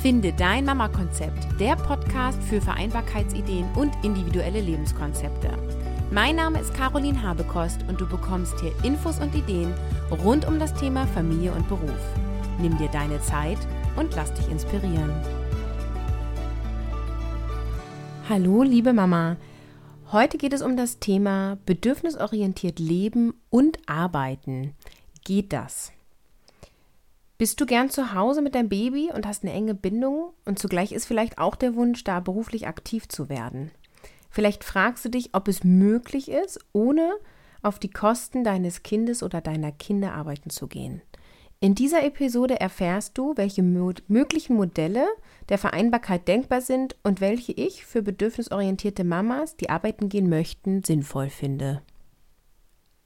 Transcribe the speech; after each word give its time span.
Finde 0.00 0.32
dein 0.32 0.64
Mama-Konzept, 0.64 1.60
der 1.60 1.76
Podcast 1.76 2.42
für 2.44 2.62
Vereinbarkeitsideen 2.62 3.66
und 3.74 3.92
individuelle 4.02 4.62
Lebenskonzepte. 4.62 5.50
Mein 6.10 6.36
Name 6.36 6.58
ist 6.58 6.72
Caroline 6.72 7.22
Habekost 7.22 7.84
und 7.86 8.00
du 8.00 8.08
bekommst 8.08 8.58
hier 8.60 8.72
Infos 8.82 9.20
und 9.20 9.34
Ideen 9.34 9.74
rund 10.24 10.48
um 10.48 10.58
das 10.58 10.72
Thema 10.72 11.06
Familie 11.08 11.52
und 11.52 11.68
Beruf. 11.68 12.00
Nimm 12.58 12.78
dir 12.78 12.88
deine 12.88 13.20
Zeit 13.20 13.58
und 13.96 14.16
lass 14.16 14.32
dich 14.32 14.48
inspirieren. 14.50 15.12
Hallo, 18.26 18.62
liebe 18.62 18.94
Mama. 18.94 19.36
Heute 20.12 20.38
geht 20.38 20.54
es 20.54 20.62
um 20.62 20.78
das 20.78 20.98
Thema 20.98 21.58
bedürfnisorientiert 21.66 22.78
leben 22.78 23.34
und 23.50 23.78
arbeiten. 23.86 24.72
Geht 25.24 25.52
das? 25.52 25.92
Bist 27.40 27.58
du 27.58 27.64
gern 27.64 27.88
zu 27.88 28.12
Hause 28.12 28.42
mit 28.42 28.54
deinem 28.54 28.68
Baby 28.68 29.10
und 29.14 29.26
hast 29.26 29.44
eine 29.44 29.54
enge 29.54 29.74
Bindung 29.74 30.34
und 30.44 30.58
zugleich 30.58 30.92
ist 30.92 31.06
vielleicht 31.06 31.38
auch 31.38 31.56
der 31.56 31.74
Wunsch, 31.74 32.04
da 32.04 32.20
beruflich 32.20 32.66
aktiv 32.66 33.08
zu 33.08 33.30
werden? 33.30 33.70
Vielleicht 34.28 34.62
fragst 34.62 35.06
du 35.06 35.08
dich, 35.08 35.30
ob 35.32 35.48
es 35.48 35.64
möglich 35.64 36.30
ist, 36.30 36.58
ohne 36.74 37.14
auf 37.62 37.78
die 37.78 37.88
Kosten 37.88 38.44
deines 38.44 38.82
Kindes 38.82 39.22
oder 39.22 39.40
deiner 39.40 39.72
Kinder 39.72 40.12
arbeiten 40.12 40.50
zu 40.50 40.66
gehen. 40.66 41.00
In 41.60 41.74
dieser 41.74 42.04
Episode 42.04 42.60
erfährst 42.60 43.16
du, 43.16 43.32
welche 43.36 43.62
möglichen 43.62 44.56
Modelle 44.56 45.06
der 45.48 45.56
Vereinbarkeit 45.56 46.28
denkbar 46.28 46.60
sind 46.60 46.96
und 47.04 47.22
welche 47.22 47.52
ich 47.52 47.86
für 47.86 48.02
bedürfnisorientierte 48.02 49.02
Mamas, 49.02 49.56
die 49.56 49.70
arbeiten 49.70 50.10
gehen 50.10 50.28
möchten, 50.28 50.84
sinnvoll 50.84 51.30
finde. 51.30 51.80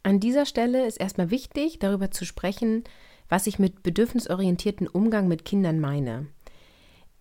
An 0.02 0.18
dieser 0.18 0.44
Stelle 0.44 0.86
ist 0.86 0.96
erstmal 0.96 1.30
wichtig, 1.30 1.78
darüber 1.78 2.10
zu 2.10 2.24
sprechen, 2.24 2.82
was 3.28 3.46
ich 3.46 3.58
mit 3.58 3.82
bedürfnisorientierten 3.82 4.86
Umgang 4.86 5.28
mit 5.28 5.44
Kindern 5.44 5.80
meine. 5.80 6.26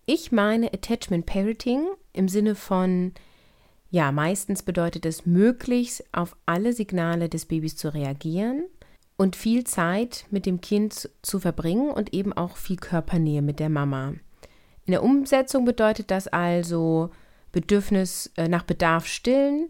Ich 0.06 0.32
meine 0.32 0.72
Attachment 0.72 1.26
Parenting 1.26 1.86
im 2.12 2.28
Sinne 2.28 2.54
von, 2.54 3.12
ja, 3.90 4.12
meistens 4.12 4.62
bedeutet 4.62 5.06
es 5.06 5.24
möglichst 5.24 6.04
auf 6.12 6.36
alle 6.46 6.72
Signale 6.72 7.28
des 7.28 7.46
Babys 7.46 7.76
zu 7.76 7.92
reagieren 7.94 8.64
und 9.16 9.36
viel 9.36 9.64
Zeit 9.64 10.26
mit 10.30 10.46
dem 10.46 10.60
Kind 10.60 11.08
zu 11.22 11.38
verbringen 11.38 11.90
und 11.90 12.12
eben 12.12 12.32
auch 12.32 12.56
viel 12.56 12.76
Körpernähe 12.76 13.42
mit 13.42 13.60
der 13.60 13.68
Mama. 13.68 14.14
In 14.86 14.90
der 14.90 15.02
Umsetzung 15.02 15.64
bedeutet 15.64 16.10
das 16.10 16.28
also 16.28 17.10
Bedürfnis 17.52 18.30
äh, 18.36 18.48
nach 18.48 18.64
Bedarf 18.64 19.06
stillen, 19.06 19.68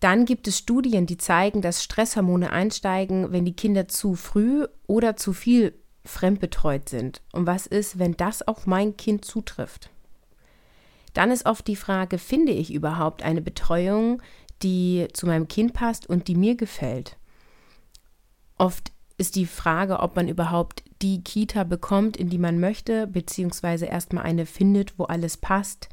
Dann 0.00 0.24
gibt 0.24 0.48
es 0.48 0.58
Studien, 0.58 1.06
die 1.06 1.16
zeigen, 1.16 1.62
dass 1.62 1.82
Stresshormone 1.82 2.50
einsteigen, 2.50 3.30
wenn 3.32 3.44
die 3.44 3.56
Kinder 3.56 3.88
zu 3.88 4.14
früh 4.14 4.66
oder 4.86 5.16
zu 5.16 5.32
viel 5.32 5.74
fremdbetreut 6.04 6.88
sind. 6.88 7.22
Und 7.32 7.46
was 7.46 7.66
ist, 7.66 7.98
wenn 7.98 8.16
das 8.16 8.46
auf 8.46 8.66
mein 8.66 8.96
Kind 8.96 9.24
zutrifft? 9.24 9.90
Dann 11.14 11.30
ist 11.30 11.46
oft 11.46 11.66
die 11.68 11.76
Frage, 11.76 12.18
finde 12.18 12.52
ich 12.52 12.72
überhaupt 12.72 13.22
eine 13.22 13.42
Betreuung, 13.42 14.20
die 14.62 15.08
zu 15.12 15.26
meinem 15.26 15.48
Kind 15.48 15.72
passt 15.72 16.08
und 16.08 16.28
die 16.28 16.34
mir 16.34 16.56
gefällt? 16.56 17.16
Oft 18.58 18.92
ist 19.18 19.36
die 19.36 19.46
Frage, 19.46 20.00
ob 20.00 20.16
man 20.16 20.28
überhaupt 20.28 20.82
die 21.02 21.22
Kita 21.22 21.64
bekommt, 21.64 22.16
in 22.16 22.28
die 22.30 22.38
man 22.38 22.60
möchte, 22.60 23.06
beziehungsweise 23.06 23.86
erstmal 23.86 24.24
eine 24.24 24.46
findet, 24.46 24.98
wo 24.98 25.04
alles 25.04 25.36
passt. 25.36 25.88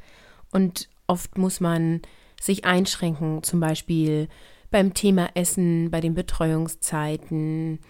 Und 0.52 0.88
oft 1.06 1.36
muss 1.36 1.60
man 1.60 2.02
sich 2.40 2.64
einschränken, 2.64 3.42
zum 3.42 3.60
Beispiel 3.60 4.28
beim 4.70 4.94
Thema 4.94 5.30
Essen, 5.34 5.90
bei 5.90 6.00
den 6.00 6.14
Betreuungszeiten 6.14 7.80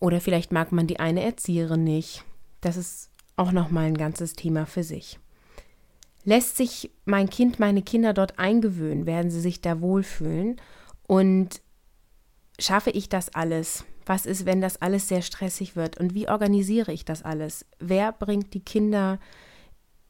oder 0.00 0.20
vielleicht 0.20 0.52
mag 0.52 0.72
man 0.72 0.86
die 0.86 1.00
eine 1.00 1.22
Erzieherin 1.22 1.84
nicht. 1.84 2.24
Das 2.60 2.76
ist 2.76 3.10
auch 3.36 3.52
nochmal 3.52 3.86
ein 3.86 3.96
ganzes 3.96 4.34
Thema 4.34 4.66
für 4.66 4.82
sich. 4.82 5.18
Lässt 6.24 6.56
sich 6.56 6.90
mein 7.04 7.30
Kind, 7.30 7.58
meine 7.58 7.82
Kinder 7.82 8.12
dort 8.12 8.38
eingewöhnen, 8.38 9.06
werden 9.06 9.30
sie 9.30 9.40
sich 9.40 9.60
da 9.60 9.80
wohlfühlen 9.80 10.60
und 11.06 11.62
schaffe 12.58 12.90
ich 12.90 13.08
das 13.08 13.34
alles? 13.34 13.84
Was 14.08 14.24
ist, 14.24 14.46
wenn 14.46 14.62
das 14.62 14.80
alles 14.80 15.06
sehr 15.06 15.20
stressig 15.20 15.76
wird? 15.76 15.98
Und 15.98 16.14
wie 16.14 16.30
organisiere 16.30 16.92
ich 16.92 17.04
das 17.04 17.22
alles? 17.22 17.66
Wer 17.78 18.10
bringt 18.10 18.54
die 18.54 18.64
Kinder 18.64 19.18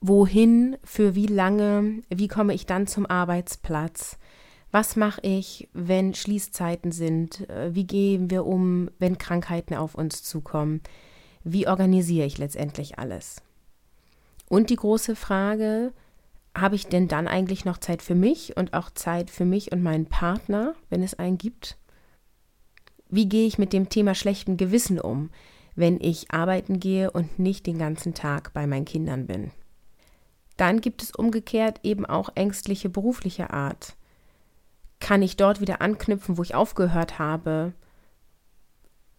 wohin? 0.00 0.76
Für 0.84 1.16
wie 1.16 1.26
lange? 1.26 2.04
Wie 2.08 2.28
komme 2.28 2.54
ich 2.54 2.64
dann 2.64 2.86
zum 2.86 3.06
Arbeitsplatz? 3.06 4.16
Was 4.70 4.94
mache 4.94 5.22
ich, 5.22 5.68
wenn 5.72 6.14
Schließzeiten 6.14 6.92
sind? 6.92 7.48
Wie 7.70 7.88
gehen 7.88 8.30
wir 8.30 8.46
um, 8.46 8.88
wenn 9.00 9.18
Krankheiten 9.18 9.74
auf 9.74 9.96
uns 9.96 10.22
zukommen? 10.22 10.80
Wie 11.42 11.66
organisiere 11.66 12.26
ich 12.26 12.38
letztendlich 12.38 13.00
alles? 13.00 13.42
Und 14.48 14.70
die 14.70 14.76
große 14.76 15.16
Frage, 15.16 15.92
habe 16.56 16.76
ich 16.76 16.86
denn 16.86 17.08
dann 17.08 17.26
eigentlich 17.26 17.64
noch 17.64 17.78
Zeit 17.78 18.02
für 18.02 18.14
mich 18.14 18.56
und 18.56 18.74
auch 18.74 18.90
Zeit 18.90 19.28
für 19.28 19.44
mich 19.44 19.72
und 19.72 19.82
meinen 19.82 20.06
Partner, 20.06 20.76
wenn 20.88 21.02
es 21.02 21.14
einen 21.14 21.36
gibt? 21.36 21.76
Wie 23.10 23.28
gehe 23.28 23.46
ich 23.46 23.58
mit 23.58 23.72
dem 23.72 23.88
Thema 23.88 24.14
schlechten 24.14 24.56
Gewissen 24.56 25.00
um, 25.00 25.30
wenn 25.74 26.00
ich 26.00 26.30
arbeiten 26.30 26.80
gehe 26.80 27.10
und 27.10 27.38
nicht 27.38 27.66
den 27.66 27.78
ganzen 27.78 28.14
Tag 28.14 28.52
bei 28.52 28.66
meinen 28.66 28.84
Kindern 28.84 29.26
bin? 29.26 29.50
Dann 30.56 30.80
gibt 30.80 31.02
es 31.02 31.12
umgekehrt 31.12 31.80
eben 31.84 32.04
auch 32.04 32.30
ängstliche 32.34 32.90
berufliche 32.90 33.50
Art. 33.50 33.96
Kann 35.00 35.22
ich 35.22 35.36
dort 35.36 35.60
wieder 35.60 35.80
anknüpfen, 35.80 36.36
wo 36.36 36.42
ich 36.42 36.54
aufgehört 36.54 37.18
habe? 37.18 37.72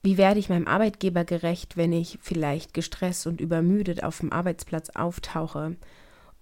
Wie 0.04 0.18
werde 0.18 0.40
ich 0.40 0.50
meinem 0.50 0.68
Arbeitgeber 0.68 1.24
gerecht, 1.24 1.76
wenn 1.76 1.94
ich 1.94 2.20
vielleicht 2.22 2.74
gestresst 2.74 3.26
und 3.26 3.42
übermüdet 3.42 4.04
auf 4.04 4.20
dem 4.20 4.32
Arbeitsplatz 4.32 4.90
auftauche? 4.92 5.78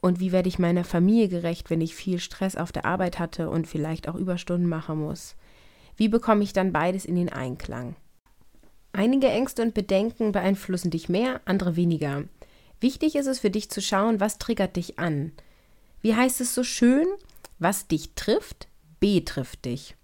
Und 0.01 0.19
wie 0.19 0.31
werde 0.31 0.49
ich 0.49 0.59
meiner 0.59 0.83
Familie 0.83 1.27
gerecht, 1.27 1.69
wenn 1.69 1.81
ich 1.81 1.95
viel 1.95 2.19
Stress 2.19 2.55
auf 2.55 2.71
der 2.71 2.85
Arbeit 2.85 3.19
hatte 3.19 3.49
und 3.49 3.67
vielleicht 3.67 4.09
auch 4.09 4.15
Überstunden 4.15 4.67
machen 4.67 4.99
muss? 4.99 5.35
Wie 5.97 6.07
bekomme 6.07 6.43
ich 6.43 6.53
dann 6.53 6.71
beides 6.71 7.05
in 7.05 7.15
den 7.15 7.29
Einklang? 7.29 7.95
Einige 8.93 9.27
Ängste 9.27 9.61
und 9.63 9.73
Bedenken 9.73 10.31
beeinflussen 10.31 10.91
dich 10.91 11.09
mehr, 11.09 11.41
andere 11.45 11.75
weniger. 11.75 12.23
Wichtig 12.79 13.15
ist 13.15 13.27
es 13.27 13.39
für 13.39 13.49
dich 13.49 13.69
zu 13.69 13.81
schauen, 13.81 14.19
was 14.19 14.37
triggert 14.37 14.75
dich 14.75 14.99
an. 14.99 15.33
Wie 16.01 16.15
heißt 16.15 16.41
es 16.41 16.53
so 16.53 16.63
schön? 16.63 17.07
Was 17.59 17.87
dich 17.87 18.13
trifft, 18.13 18.67
betrifft 18.99 19.65
dich. 19.65 19.95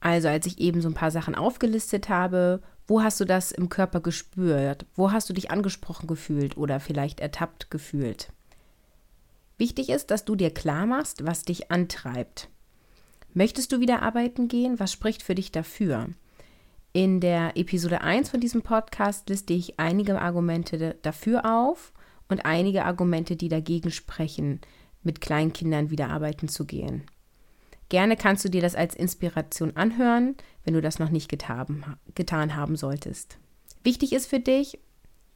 Also 0.00 0.28
als 0.28 0.46
ich 0.46 0.58
eben 0.58 0.80
so 0.82 0.88
ein 0.88 0.94
paar 0.94 1.10
Sachen 1.10 1.34
aufgelistet 1.34 2.08
habe, 2.08 2.62
wo 2.86 3.02
hast 3.02 3.20
du 3.20 3.24
das 3.24 3.52
im 3.52 3.68
Körper 3.68 4.00
gespürt? 4.00 4.86
Wo 4.94 5.10
hast 5.12 5.28
du 5.28 5.32
dich 5.32 5.50
angesprochen 5.50 6.06
gefühlt 6.06 6.56
oder 6.56 6.80
vielleicht 6.80 7.20
ertappt 7.20 7.70
gefühlt? 7.70 8.30
Wichtig 9.56 9.88
ist, 9.88 10.10
dass 10.10 10.24
du 10.24 10.36
dir 10.36 10.52
klar 10.52 10.86
machst, 10.86 11.26
was 11.26 11.42
dich 11.42 11.70
antreibt. 11.70 12.48
Möchtest 13.38 13.70
du 13.70 13.78
wieder 13.78 14.02
arbeiten 14.02 14.48
gehen? 14.48 14.80
Was 14.80 14.90
spricht 14.90 15.22
für 15.22 15.36
dich 15.36 15.52
dafür? 15.52 16.08
In 16.92 17.20
der 17.20 17.56
Episode 17.56 18.00
1 18.00 18.30
von 18.30 18.40
diesem 18.40 18.62
Podcast 18.62 19.28
liste 19.28 19.52
ich 19.52 19.78
einige 19.78 20.20
Argumente 20.20 20.96
dafür 21.02 21.44
auf 21.44 21.92
und 22.28 22.44
einige 22.44 22.84
Argumente, 22.84 23.36
die 23.36 23.48
dagegen 23.48 23.92
sprechen, 23.92 24.60
mit 25.04 25.20
Kleinkindern 25.20 25.90
wieder 25.90 26.10
arbeiten 26.10 26.48
zu 26.48 26.64
gehen. 26.64 27.04
Gerne 27.88 28.16
kannst 28.16 28.44
du 28.44 28.48
dir 28.48 28.60
das 28.60 28.74
als 28.74 28.96
Inspiration 28.96 29.76
anhören, 29.76 30.34
wenn 30.64 30.74
du 30.74 30.82
das 30.82 30.98
noch 30.98 31.10
nicht 31.10 31.28
getan, 31.28 32.56
haben 32.56 32.74
solltest. 32.74 33.38
Wichtig 33.84 34.14
ist 34.14 34.26
für 34.26 34.40
dich, 34.40 34.80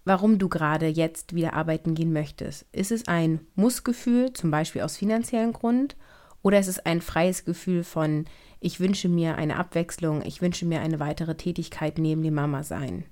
warum 0.05 0.41
du 0.41 0.49
gerade 0.49 0.89
jetzt 0.89 1.37
wieder 1.37 1.53
arbeiten 1.53 1.95
gehen 1.95 2.13
möchtest. 2.13 2.67
Ist 2.73 2.91
es 2.91 3.07
ein 3.07 3.47
Mussgefühl, 3.55 4.33
zum 4.33 4.51
Beispiel 4.51 4.83
aus 4.83 4.97
finanziellen 4.97 5.53
Grund, 5.53 5.95
oder 6.43 6.59
ist 6.59 6.69
es 6.69 6.79
ein 6.81 7.01
freies 7.01 7.45
Gefühl 7.45 7.85
von, 7.85 8.27
ich 8.61 8.81
wünsche 8.81 9.09
mir 9.09 9.37
eine 9.37 9.57
Abwechslung, 9.57 10.23
ich 10.25 10.43
wünsche 10.43 10.67
mir 10.67 10.81
eine 10.81 11.01
weitere 11.01 11.35
Tätigkeit 11.35 11.99
neben 11.99 12.23
dem 12.23 12.35
Mama 12.35 12.63
sein? 12.63 13.05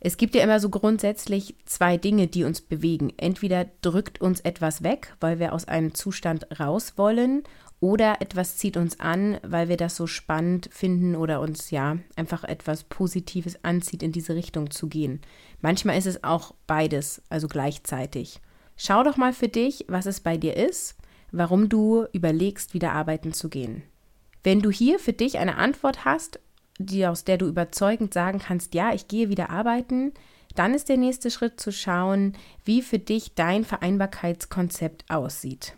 Es 0.00 0.16
gibt 0.16 0.36
ja 0.36 0.44
immer 0.44 0.60
so 0.60 0.68
grundsätzlich 0.68 1.56
zwei 1.64 1.96
Dinge, 1.96 2.28
die 2.28 2.44
uns 2.44 2.60
bewegen. 2.60 3.12
Entweder 3.16 3.66
drückt 3.82 4.20
uns 4.20 4.40
etwas 4.40 4.84
weg, 4.84 5.16
weil 5.18 5.40
wir 5.40 5.52
aus 5.52 5.66
einem 5.66 5.92
Zustand 5.92 6.60
raus 6.60 6.94
wollen, 6.96 7.42
oder 7.80 8.20
etwas 8.20 8.56
zieht 8.56 8.76
uns 8.76 8.98
an, 8.98 9.38
weil 9.42 9.68
wir 9.68 9.76
das 9.76 9.94
so 9.94 10.08
spannend 10.08 10.68
finden 10.72 11.14
oder 11.14 11.40
uns 11.40 11.70
ja 11.70 11.98
einfach 12.16 12.42
etwas 12.42 12.84
Positives 12.84 13.64
anzieht, 13.64 14.02
in 14.02 14.10
diese 14.10 14.34
Richtung 14.34 14.70
zu 14.72 14.88
gehen. 14.88 15.20
Manchmal 15.60 15.96
ist 15.96 16.06
es 16.06 16.24
auch 16.24 16.54
beides, 16.66 17.22
also 17.28 17.46
gleichzeitig. 17.46 18.40
Schau 18.76 19.04
doch 19.04 19.16
mal 19.16 19.32
für 19.32 19.48
dich, 19.48 19.84
was 19.88 20.06
es 20.06 20.20
bei 20.20 20.36
dir 20.36 20.56
ist, 20.56 20.96
warum 21.32 21.68
du 21.68 22.06
überlegst, 22.12 22.74
wieder 22.74 22.92
arbeiten 22.92 23.32
zu 23.32 23.48
gehen. 23.48 23.82
Wenn 24.42 24.60
du 24.60 24.70
hier 24.70 24.98
für 24.98 25.12
dich 25.12 25.38
eine 25.38 25.56
Antwort 25.56 26.04
hast, 26.04 26.40
die, 26.78 27.06
aus 27.06 27.24
der 27.24 27.38
du 27.38 27.46
überzeugend 27.46 28.14
sagen 28.14 28.38
kannst, 28.38 28.74
ja, 28.74 28.94
ich 28.94 29.08
gehe 29.08 29.28
wieder 29.28 29.50
arbeiten, 29.50 30.12
dann 30.54 30.74
ist 30.74 30.88
der 30.88 30.96
nächste 30.96 31.30
Schritt 31.30 31.60
zu 31.60 31.72
schauen, 31.72 32.36
wie 32.64 32.82
für 32.82 32.98
dich 32.98 33.34
dein 33.34 33.64
Vereinbarkeitskonzept 33.64 35.04
aussieht. 35.08 35.74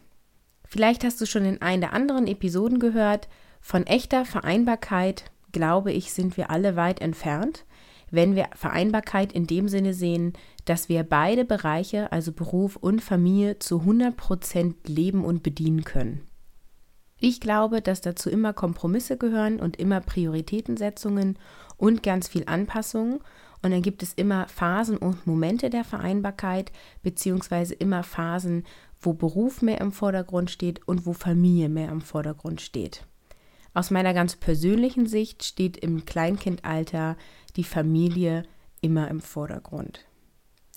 Vielleicht 0.67 1.05
hast 1.05 1.21
du 1.21 1.27
schon 1.27 1.45
in 1.45 1.61
einer 1.63 1.81
der 1.81 1.93
anderen 1.93 2.27
Episoden 2.27 2.79
gehört, 2.79 3.29
von 3.61 3.87
echter 3.87 4.25
Vereinbarkeit, 4.25 5.25
glaube 5.53 5.93
ich, 5.93 6.13
sind 6.13 6.37
wir 6.37 6.51
alle 6.51 6.77
weit 6.77 7.01
entfernt, 7.01 7.65
wenn 8.11 8.35
wir 8.35 8.49
Vereinbarkeit 8.55 9.33
in 9.33 9.47
dem 9.47 9.69
Sinne 9.69 9.95
sehen, 9.95 10.33
dass 10.65 10.89
wir 10.89 11.03
beide 11.03 11.45
Bereiche, 11.45 12.13
also 12.13 12.33
Beruf 12.33 12.77
und 12.77 13.03
Familie, 13.03 13.59
zu 13.59 13.81
100 13.81 14.17
Prozent 14.17 14.89
leben 14.89 15.25
und 15.25 15.43
bedienen 15.43 15.85
können. 15.85 16.23
Ich 17.19 17.41
glaube, 17.41 17.83
dass 17.83 18.01
dazu 18.01 18.31
immer 18.31 18.55
Kompromisse 18.55 19.19
gehören 19.19 19.61
und 19.61 19.77
immer 19.77 20.01
Prioritätensetzungen 20.01 21.39
und 21.77 22.03
ganz 22.03 22.29
viel 22.29 22.45
Anpassung. 22.47 23.21
Und 23.63 23.73
dann 23.73 23.83
gibt 23.83 24.03
es 24.03 24.15
immer 24.15 24.49
Phasen 24.49 24.97
und 24.97 25.27
Momente 25.27 25.69
der 25.69 25.85
Vereinbarkeit, 25.85 26.73
beziehungsweise 27.03 27.75
immer 27.75 28.03
Phasen, 28.03 28.65
wo 29.01 29.13
Beruf 29.13 29.61
mehr 29.61 29.83
im 29.83 29.93
Vordergrund 29.93 30.51
steht 30.51 30.87
und 30.89 31.05
wo 31.05 31.13
Familie 31.13 31.69
mehr 31.69 31.91
im 31.91 32.01
Vordergrund 32.01 32.63
steht. 32.63 33.07
Aus 33.73 33.91
meiner 33.91 34.15
ganz 34.15 34.37
persönlichen 34.37 35.07
Sicht 35.07 35.45
steht 35.45 35.77
im 35.77 36.05
Kleinkindalter 36.05 37.17
die 37.57 37.65
Familie 37.65 38.45
immer 38.81 39.09
im 39.09 39.21
Vordergrund. 39.21 40.07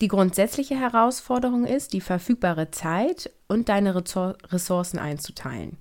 Die 0.00 0.08
grundsätzliche 0.08 0.78
Herausforderung 0.78 1.64
ist, 1.64 1.92
die 1.92 2.00
verfügbare 2.00 2.70
Zeit 2.70 3.30
und 3.48 3.68
deine 3.68 3.94
Ressourcen 3.94 4.98
einzuteilen. 4.98 5.78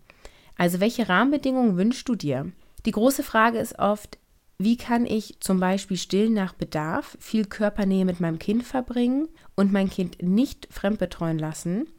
Also 0.55 0.79
welche 0.79 1.09
Rahmenbedingungen 1.09 1.77
wünschst 1.77 2.07
du 2.07 2.15
dir? 2.15 2.51
Die 2.85 2.91
große 2.91 3.23
Frage 3.23 3.57
ist 3.57 3.79
oft, 3.79 4.19
wie 4.59 4.77
kann 4.77 5.05
ich 5.05 5.39
zum 5.39 5.59
Beispiel 5.59 5.97
still 5.97 6.29
nach 6.29 6.53
Bedarf 6.53 7.17
viel 7.19 7.45
Körpernähe 7.45 8.05
mit 8.05 8.19
meinem 8.19 8.39
Kind 8.39 8.63
verbringen 8.63 9.27
und 9.55 9.73
mein 9.73 9.89
Kind 9.89 10.21
nicht 10.21 10.67
fremdbetreuen 10.71 11.39
lassen 11.39 11.89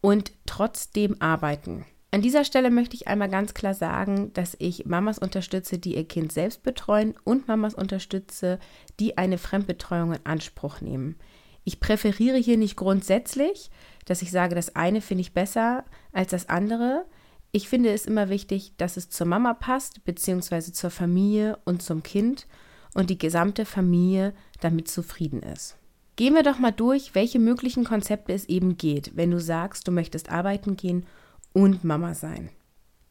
und 0.00 0.32
trotzdem 0.46 1.16
arbeiten? 1.20 1.86
An 2.14 2.22
dieser 2.22 2.44
Stelle 2.44 2.70
möchte 2.70 2.94
ich 2.94 3.08
einmal 3.08 3.28
ganz 3.28 3.54
klar 3.54 3.74
sagen, 3.74 4.32
dass 4.34 4.54
ich 4.60 4.86
Mamas 4.86 5.18
unterstütze, 5.18 5.80
die 5.80 5.96
ihr 5.96 6.06
Kind 6.06 6.30
selbst 6.30 6.62
betreuen 6.62 7.16
und 7.24 7.48
Mamas 7.48 7.74
unterstütze, 7.74 8.60
die 9.00 9.18
eine 9.18 9.36
Fremdbetreuung 9.36 10.12
in 10.12 10.20
Anspruch 10.22 10.80
nehmen. 10.80 11.16
Ich 11.64 11.80
präferiere 11.80 12.36
hier 12.36 12.56
nicht 12.56 12.76
grundsätzlich, 12.76 13.68
dass 14.04 14.22
ich 14.22 14.30
sage, 14.30 14.54
das 14.54 14.76
eine 14.76 15.00
finde 15.00 15.22
ich 15.22 15.34
besser 15.34 15.84
als 16.12 16.30
das 16.30 16.48
andere. 16.48 17.04
Ich 17.50 17.68
finde 17.68 17.92
es 17.92 18.06
immer 18.06 18.28
wichtig, 18.28 18.74
dass 18.76 18.96
es 18.96 19.10
zur 19.10 19.26
Mama 19.26 19.52
passt, 19.52 20.04
beziehungsweise 20.04 20.72
zur 20.72 20.90
Familie 20.90 21.58
und 21.64 21.82
zum 21.82 22.04
Kind 22.04 22.46
und 22.94 23.10
die 23.10 23.18
gesamte 23.18 23.64
Familie 23.64 24.34
damit 24.60 24.86
zufrieden 24.86 25.42
ist. 25.42 25.76
Gehen 26.14 26.34
wir 26.34 26.44
doch 26.44 26.60
mal 26.60 26.70
durch, 26.70 27.16
welche 27.16 27.40
möglichen 27.40 27.82
Konzepte 27.82 28.34
es 28.34 28.44
eben 28.44 28.76
geht, 28.78 29.16
wenn 29.16 29.32
du 29.32 29.40
sagst, 29.40 29.88
du 29.88 29.90
möchtest 29.90 30.30
arbeiten 30.30 30.76
gehen 30.76 31.06
und 31.54 31.84
Mama 31.84 32.12
sein. 32.12 32.50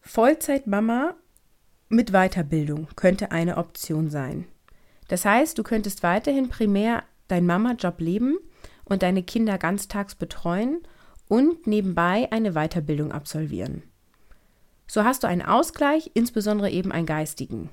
Vollzeitmama 0.01 1.15
mit 1.89 2.11
Weiterbildung 2.11 2.87
könnte 2.95 3.31
eine 3.31 3.57
Option 3.57 4.11
sein. 4.11 4.45
Das 5.07 5.25
heißt, 5.25 5.57
du 5.57 5.63
könntest 5.63 6.03
weiterhin 6.03 6.49
primär 6.49 7.03
deinen 7.27 7.47
Mama-Job 7.47 7.99
leben 7.99 8.37
und 8.85 9.01
deine 9.01 9.23
Kinder 9.23 9.57
ganztags 9.57 10.13
betreuen 10.13 10.81
und 11.27 11.65
nebenbei 11.65 12.31
eine 12.31 12.53
Weiterbildung 12.53 13.11
absolvieren. 13.11 13.83
So 14.87 15.03
hast 15.03 15.23
du 15.23 15.27
einen 15.27 15.41
Ausgleich, 15.41 16.11
insbesondere 16.13 16.69
eben 16.69 16.91
einen 16.91 17.05
geistigen. 17.05 17.69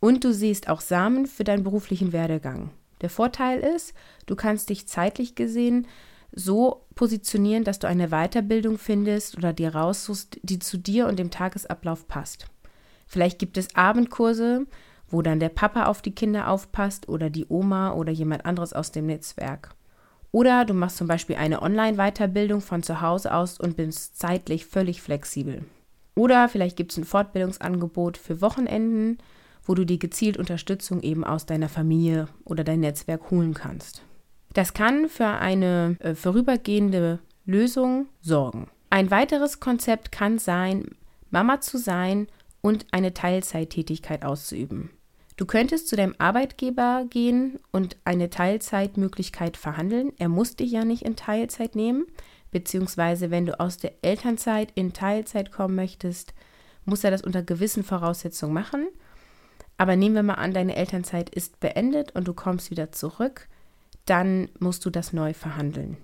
Und 0.00 0.24
du 0.24 0.32
siehst 0.32 0.68
auch 0.68 0.80
Samen 0.80 1.26
für 1.26 1.44
deinen 1.44 1.64
beruflichen 1.64 2.12
Werdegang. 2.12 2.70
Der 3.02 3.10
Vorteil 3.10 3.60
ist, 3.60 3.94
du 4.26 4.36
kannst 4.36 4.70
dich 4.70 4.88
zeitlich 4.88 5.34
gesehen 5.34 5.86
so 6.32 6.83
positionieren, 6.94 7.64
dass 7.64 7.78
du 7.78 7.88
eine 7.88 8.08
Weiterbildung 8.08 8.78
findest 8.78 9.36
oder 9.36 9.52
dir 9.52 9.74
raussuchst, 9.74 10.38
die 10.42 10.58
zu 10.58 10.78
dir 10.78 11.06
und 11.06 11.18
dem 11.18 11.30
Tagesablauf 11.30 12.08
passt. 12.08 12.46
Vielleicht 13.06 13.38
gibt 13.38 13.56
es 13.56 13.74
Abendkurse, 13.74 14.66
wo 15.08 15.22
dann 15.22 15.40
der 15.40 15.48
Papa 15.48 15.86
auf 15.86 16.02
die 16.02 16.14
Kinder 16.14 16.48
aufpasst 16.48 17.08
oder 17.08 17.30
die 17.30 17.46
Oma 17.48 17.92
oder 17.92 18.12
jemand 18.12 18.46
anderes 18.46 18.72
aus 18.72 18.92
dem 18.92 19.06
Netzwerk. 19.06 19.74
Oder 20.32 20.64
du 20.64 20.74
machst 20.74 20.96
zum 20.96 21.06
Beispiel 21.06 21.36
eine 21.36 21.62
Online-Weiterbildung 21.62 22.60
von 22.60 22.82
zu 22.82 23.00
Hause 23.00 23.32
aus 23.32 23.60
und 23.60 23.76
bist 23.76 24.18
zeitlich 24.18 24.66
völlig 24.66 25.00
flexibel. 25.00 25.64
Oder 26.16 26.48
vielleicht 26.48 26.76
gibt 26.76 26.92
es 26.92 26.98
ein 26.98 27.04
Fortbildungsangebot 27.04 28.16
für 28.16 28.40
Wochenenden, 28.40 29.18
wo 29.64 29.74
du 29.74 29.84
dir 29.84 29.98
gezielt 29.98 30.36
Unterstützung 30.36 31.02
eben 31.02 31.24
aus 31.24 31.46
deiner 31.46 31.68
Familie 31.68 32.28
oder 32.44 32.64
dein 32.64 32.80
Netzwerk 32.80 33.30
holen 33.30 33.54
kannst. 33.54 34.02
Das 34.54 34.72
kann 34.72 35.08
für 35.08 35.26
eine 35.26 35.96
äh, 36.00 36.14
vorübergehende 36.14 37.18
Lösung 37.44 38.06
sorgen. 38.22 38.68
Ein 38.88 39.10
weiteres 39.10 39.60
Konzept 39.60 40.12
kann 40.12 40.38
sein, 40.38 40.96
Mama 41.30 41.60
zu 41.60 41.76
sein 41.76 42.28
und 42.62 42.86
eine 42.92 43.12
Teilzeittätigkeit 43.12 44.24
auszuüben. 44.24 44.90
Du 45.36 45.46
könntest 45.46 45.88
zu 45.88 45.96
deinem 45.96 46.14
Arbeitgeber 46.18 47.06
gehen 47.10 47.58
und 47.72 47.96
eine 48.04 48.30
Teilzeitmöglichkeit 48.30 49.56
verhandeln. 49.56 50.12
Er 50.18 50.28
muss 50.28 50.54
dich 50.54 50.70
ja 50.70 50.84
nicht 50.84 51.02
in 51.02 51.16
Teilzeit 51.16 51.74
nehmen, 51.74 52.06
beziehungsweise 52.52 53.32
wenn 53.32 53.46
du 53.46 53.58
aus 53.58 53.78
der 53.78 53.94
Elternzeit 54.02 54.70
in 54.76 54.92
Teilzeit 54.92 55.50
kommen 55.50 55.74
möchtest, 55.74 56.32
muss 56.84 57.02
er 57.02 57.10
das 57.10 57.22
unter 57.22 57.42
gewissen 57.42 57.82
Voraussetzungen 57.82 58.54
machen. 58.54 58.86
Aber 59.76 59.96
nehmen 59.96 60.14
wir 60.14 60.22
mal 60.22 60.34
an, 60.34 60.54
deine 60.54 60.76
Elternzeit 60.76 61.30
ist 61.30 61.58
beendet 61.58 62.14
und 62.14 62.28
du 62.28 62.34
kommst 62.34 62.70
wieder 62.70 62.92
zurück, 62.92 63.48
dann 64.06 64.48
musst 64.58 64.84
du 64.84 64.90
das 64.90 65.12
neu 65.12 65.34
verhandeln. 65.34 65.96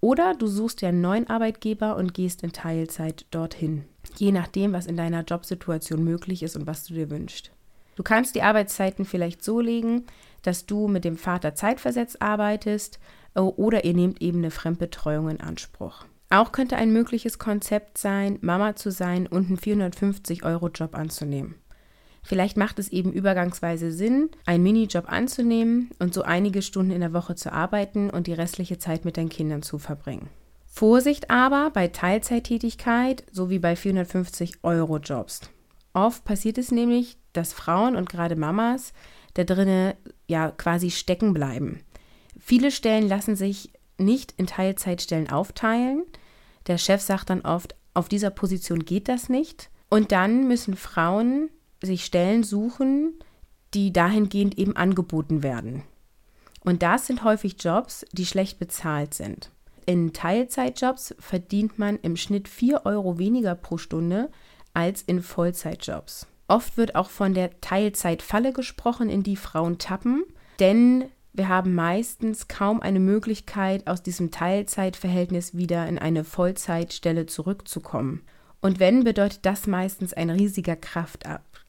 Oder 0.00 0.34
du 0.34 0.46
suchst 0.46 0.80
dir 0.80 0.88
einen 0.88 1.02
neuen 1.02 1.28
Arbeitgeber 1.28 1.96
und 1.96 2.14
gehst 2.14 2.42
in 2.42 2.52
Teilzeit 2.52 3.26
dorthin, 3.30 3.84
je 4.16 4.32
nachdem, 4.32 4.72
was 4.72 4.86
in 4.86 4.96
deiner 4.96 5.24
Jobsituation 5.24 6.02
möglich 6.02 6.42
ist 6.42 6.56
und 6.56 6.66
was 6.66 6.84
du 6.84 6.94
dir 6.94 7.10
wünschst. 7.10 7.50
Du 7.96 8.02
kannst 8.02 8.34
die 8.34 8.42
Arbeitszeiten 8.42 9.04
vielleicht 9.04 9.44
so 9.44 9.60
legen, 9.60 10.06
dass 10.42 10.64
du 10.64 10.88
mit 10.88 11.04
dem 11.04 11.18
Vater 11.18 11.54
zeitversetzt 11.54 12.22
arbeitest 12.22 12.98
äh, 13.34 13.40
oder 13.40 13.84
ihr 13.84 13.92
nehmt 13.92 14.22
eben 14.22 14.38
eine 14.38 14.50
Fremdbetreuung 14.50 15.28
in 15.28 15.40
Anspruch. 15.40 16.06
Auch 16.30 16.52
könnte 16.52 16.76
ein 16.76 16.92
mögliches 16.92 17.38
Konzept 17.38 17.98
sein, 17.98 18.38
Mama 18.40 18.76
zu 18.76 18.90
sein 18.90 19.26
und 19.26 19.48
einen 19.48 19.58
450-Euro-Job 19.58 20.94
anzunehmen. 20.94 21.56
Vielleicht 22.30 22.56
macht 22.56 22.78
es 22.78 22.90
eben 22.90 23.12
übergangsweise 23.12 23.90
Sinn, 23.90 24.30
einen 24.46 24.62
Minijob 24.62 25.10
anzunehmen 25.10 25.90
und 25.98 26.14
so 26.14 26.22
einige 26.22 26.62
Stunden 26.62 26.92
in 26.92 27.00
der 27.00 27.12
Woche 27.12 27.34
zu 27.34 27.52
arbeiten 27.52 28.08
und 28.08 28.28
die 28.28 28.32
restliche 28.32 28.78
Zeit 28.78 29.04
mit 29.04 29.16
deinen 29.16 29.30
Kindern 29.30 29.62
zu 29.62 29.80
verbringen. 29.80 30.28
Vorsicht 30.64 31.28
aber 31.28 31.70
bei 31.70 31.88
Teilzeittätigkeit 31.88 33.24
sowie 33.32 33.58
bei 33.58 33.72
450-Euro-Jobs. 33.74 35.40
Oft 35.92 36.24
passiert 36.24 36.58
es 36.58 36.70
nämlich, 36.70 37.18
dass 37.32 37.52
Frauen 37.52 37.96
und 37.96 38.08
gerade 38.08 38.36
Mamas 38.36 38.92
da 39.34 39.42
drinnen 39.42 39.94
ja 40.28 40.52
quasi 40.52 40.92
stecken 40.92 41.34
bleiben. 41.34 41.80
Viele 42.38 42.70
Stellen 42.70 43.08
lassen 43.08 43.34
sich 43.34 43.72
nicht 43.98 44.34
in 44.36 44.46
Teilzeitstellen 44.46 45.30
aufteilen. 45.30 46.04
Der 46.68 46.78
Chef 46.78 47.02
sagt 47.02 47.28
dann 47.30 47.40
oft, 47.40 47.74
auf 47.92 48.08
dieser 48.08 48.30
Position 48.30 48.84
geht 48.84 49.08
das 49.08 49.28
nicht. 49.28 49.68
Und 49.88 50.12
dann 50.12 50.46
müssen 50.46 50.76
Frauen 50.76 51.50
sich 51.82 52.04
Stellen 52.04 52.42
suchen, 52.42 53.14
die 53.74 53.92
dahingehend 53.92 54.58
eben 54.58 54.76
angeboten 54.76 55.42
werden. 55.42 55.82
Und 56.62 56.82
das 56.82 57.06
sind 57.06 57.24
häufig 57.24 57.56
Jobs, 57.58 58.04
die 58.12 58.26
schlecht 58.26 58.58
bezahlt 58.58 59.14
sind. 59.14 59.50
In 59.86 60.12
Teilzeitjobs 60.12 61.14
verdient 61.18 61.78
man 61.78 61.98
im 62.00 62.16
Schnitt 62.16 62.48
4 62.48 62.84
Euro 62.84 63.18
weniger 63.18 63.54
pro 63.54 63.78
Stunde 63.78 64.30
als 64.74 65.02
in 65.02 65.22
Vollzeitjobs. 65.22 66.26
Oft 66.48 66.76
wird 66.76 66.94
auch 66.94 67.10
von 67.10 67.32
der 67.32 67.60
Teilzeitfalle 67.60 68.52
gesprochen, 68.52 69.08
in 69.08 69.22
die 69.22 69.36
Frauen 69.36 69.78
tappen, 69.78 70.24
denn 70.58 71.06
wir 71.32 71.48
haben 71.48 71.74
meistens 71.74 72.48
kaum 72.48 72.82
eine 72.82 73.00
Möglichkeit, 73.00 73.86
aus 73.86 74.02
diesem 74.02 74.30
Teilzeitverhältnis 74.30 75.56
wieder 75.56 75.86
in 75.86 75.98
eine 75.98 76.24
Vollzeitstelle 76.24 77.26
zurückzukommen. 77.26 78.22
Und 78.60 78.80
wenn, 78.80 79.04
bedeutet 79.04 79.46
das 79.46 79.66
meistens 79.66 80.12
ein 80.12 80.28
riesiger 80.28 80.76
Kraftakt. 80.76 81.59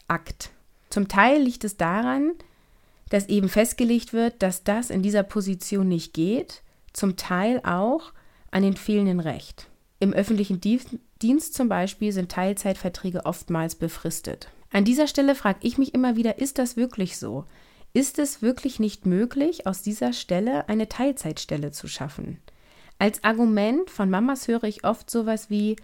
Zum 0.89 1.07
Teil 1.07 1.41
liegt 1.41 1.63
es 1.63 1.77
daran, 1.77 2.33
dass 3.09 3.29
eben 3.29 3.49
festgelegt 3.49 4.13
wird, 4.13 4.41
dass 4.41 4.63
das 4.63 4.89
in 4.89 5.01
dieser 5.03 5.23
Position 5.23 5.87
nicht 5.87 6.13
geht, 6.13 6.63
zum 6.93 7.15
Teil 7.17 7.61
auch 7.63 8.13
an 8.51 8.63
den 8.63 8.75
fehlenden 8.75 9.19
Recht. 9.19 9.67
Im 9.99 10.13
öffentlichen 10.13 10.59
Dienst 10.59 11.53
zum 11.53 11.69
Beispiel 11.69 12.11
sind 12.11 12.31
Teilzeitverträge 12.31 13.25
oftmals 13.25 13.75
befristet. 13.75 14.49
An 14.71 14.85
dieser 14.85 15.07
Stelle 15.07 15.35
frage 15.35 15.59
ich 15.61 15.77
mich 15.77 15.93
immer 15.93 16.15
wieder, 16.15 16.39
ist 16.39 16.57
das 16.57 16.77
wirklich 16.77 17.17
so? 17.17 17.45
Ist 17.93 18.19
es 18.19 18.41
wirklich 18.41 18.79
nicht 18.79 19.05
möglich, 19.05 19.67
aus 19.67 19.81
dieser 19.81 20.13
Stelle 20.13 20.69
eine 20.69 20.87
Teilzeitstelle 20.87 21.71
zu 21.71 21.87
schaffen? 21.87 22.39
Als 22.99 23.23
Argument 23.23 23.89
von 23.89 24.09
Mamas 24.09 24.47
höre 24.47 24.63
ich 24.63 24.85
oft 24.85 25.09
sowas 25.09 25.49
wie, 25.49 25.75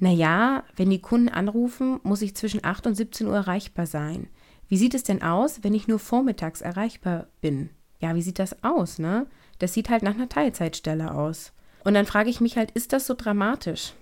naja, 0.00 0.64
wenn 0.76 0.90
die 0.90 1.02
Kunden 1.02 1.28
anrufen, 1.28 2.00
muss 2.02 2.22
ich 2.22 2.34
zwischen 2.34 2.64
8 2.64 2.86
und 2.88 2.94
17 2.94 3.26
Uhr 3.26 3.36
erreichbar 3.36 3.86
sein. 3.86 4.28
Wie 4.66 4.76
sieht 4.76 4.94
es 4.94 5.02
denn 5.02 5.22
aus, 5.22 5.62
wenn 5.62 5.74
ich 5.74 5.88
nur 5.88 5.98
vormittags 5.98 6.62
erreichbar 6.62 7.26
bin? 7.40 7.70
Ja, 8.00 8.14
wie 8.14 8.22
sieht 8.22 8.38
das 8.38 8.64
aus, 8.64 8.98
ne? 8.98 9.26
Das 9.58 9.74
sieht 9.74 9.90
halt 9.90 10.02
nach 10.02 10.14
einer 10.14 10.28
Teilzeitstelle 10.28 11.12
aus. 11.12 11.52
Und 11.84 11.94
dann 11.94 12.06
frage 12.06 12.30
ich 12.30 12.40
mich 12.40 12.56
halt, 12.56 12.70
ist 12.70 12.92
das 12.92 13.06
so 13.06 13.14
dramatisch? 13.14 13.92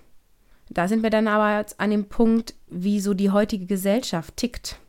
Da 0.69 0.87
sind 0.87 1.03
wir 1.03 1.09
dann 1.09 1.27
aber 1.27 1.57
jetzt 1.57 1.79
an 1.79 1.89
dem 1.89 2.05
Punkt, 2.05 2.53
wie 2.67 3.01
so 3.01 3.13
die 3.13 3.31
heutige 3.31 3.65
Gesellschaft 3.65 4.37
tickt. 4.37 4.79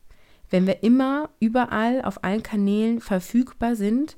Wenn 0.48 0.66
wir 0.66 0.82
immer 0.82 1.30
überall 1.40 2.02
auf 2.02 2.22
allen 2.22 2.42
Kanälen 2.42 3.00
verfügbar 3.00 3.74
sind, 3.74 4.16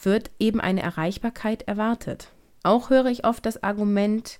wird 0.00 0.30
eben 0.38 0.60
eine 0.60 0.82
Erreichbarkeit 0.82 1.62
erwartet. 1.62 2.28
Auch 2.62 2.90
höre 2.90 3.06
ich 3.06 3.26
oft 3.26 3.44
das 3.44 3.62
Argument, 3.62 4.38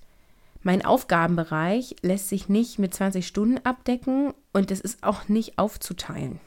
mein 0.65 0.83
Aufgabenbereich 0.83 1.95
lässt 2.01 2.27
sich 2.27 2.49
nicht 2.49 2.79
mit 2.79 2.91
20 2.91 3.27
Stunden 3.27 3.59
abdecken 3.63 4.33
und 4.51 4.71
es 4.71 4.81
ist 4.81 5.03
auch 5.03 5.29
nicht 5.29 5.59
aufzuteilen. 5.59 6.39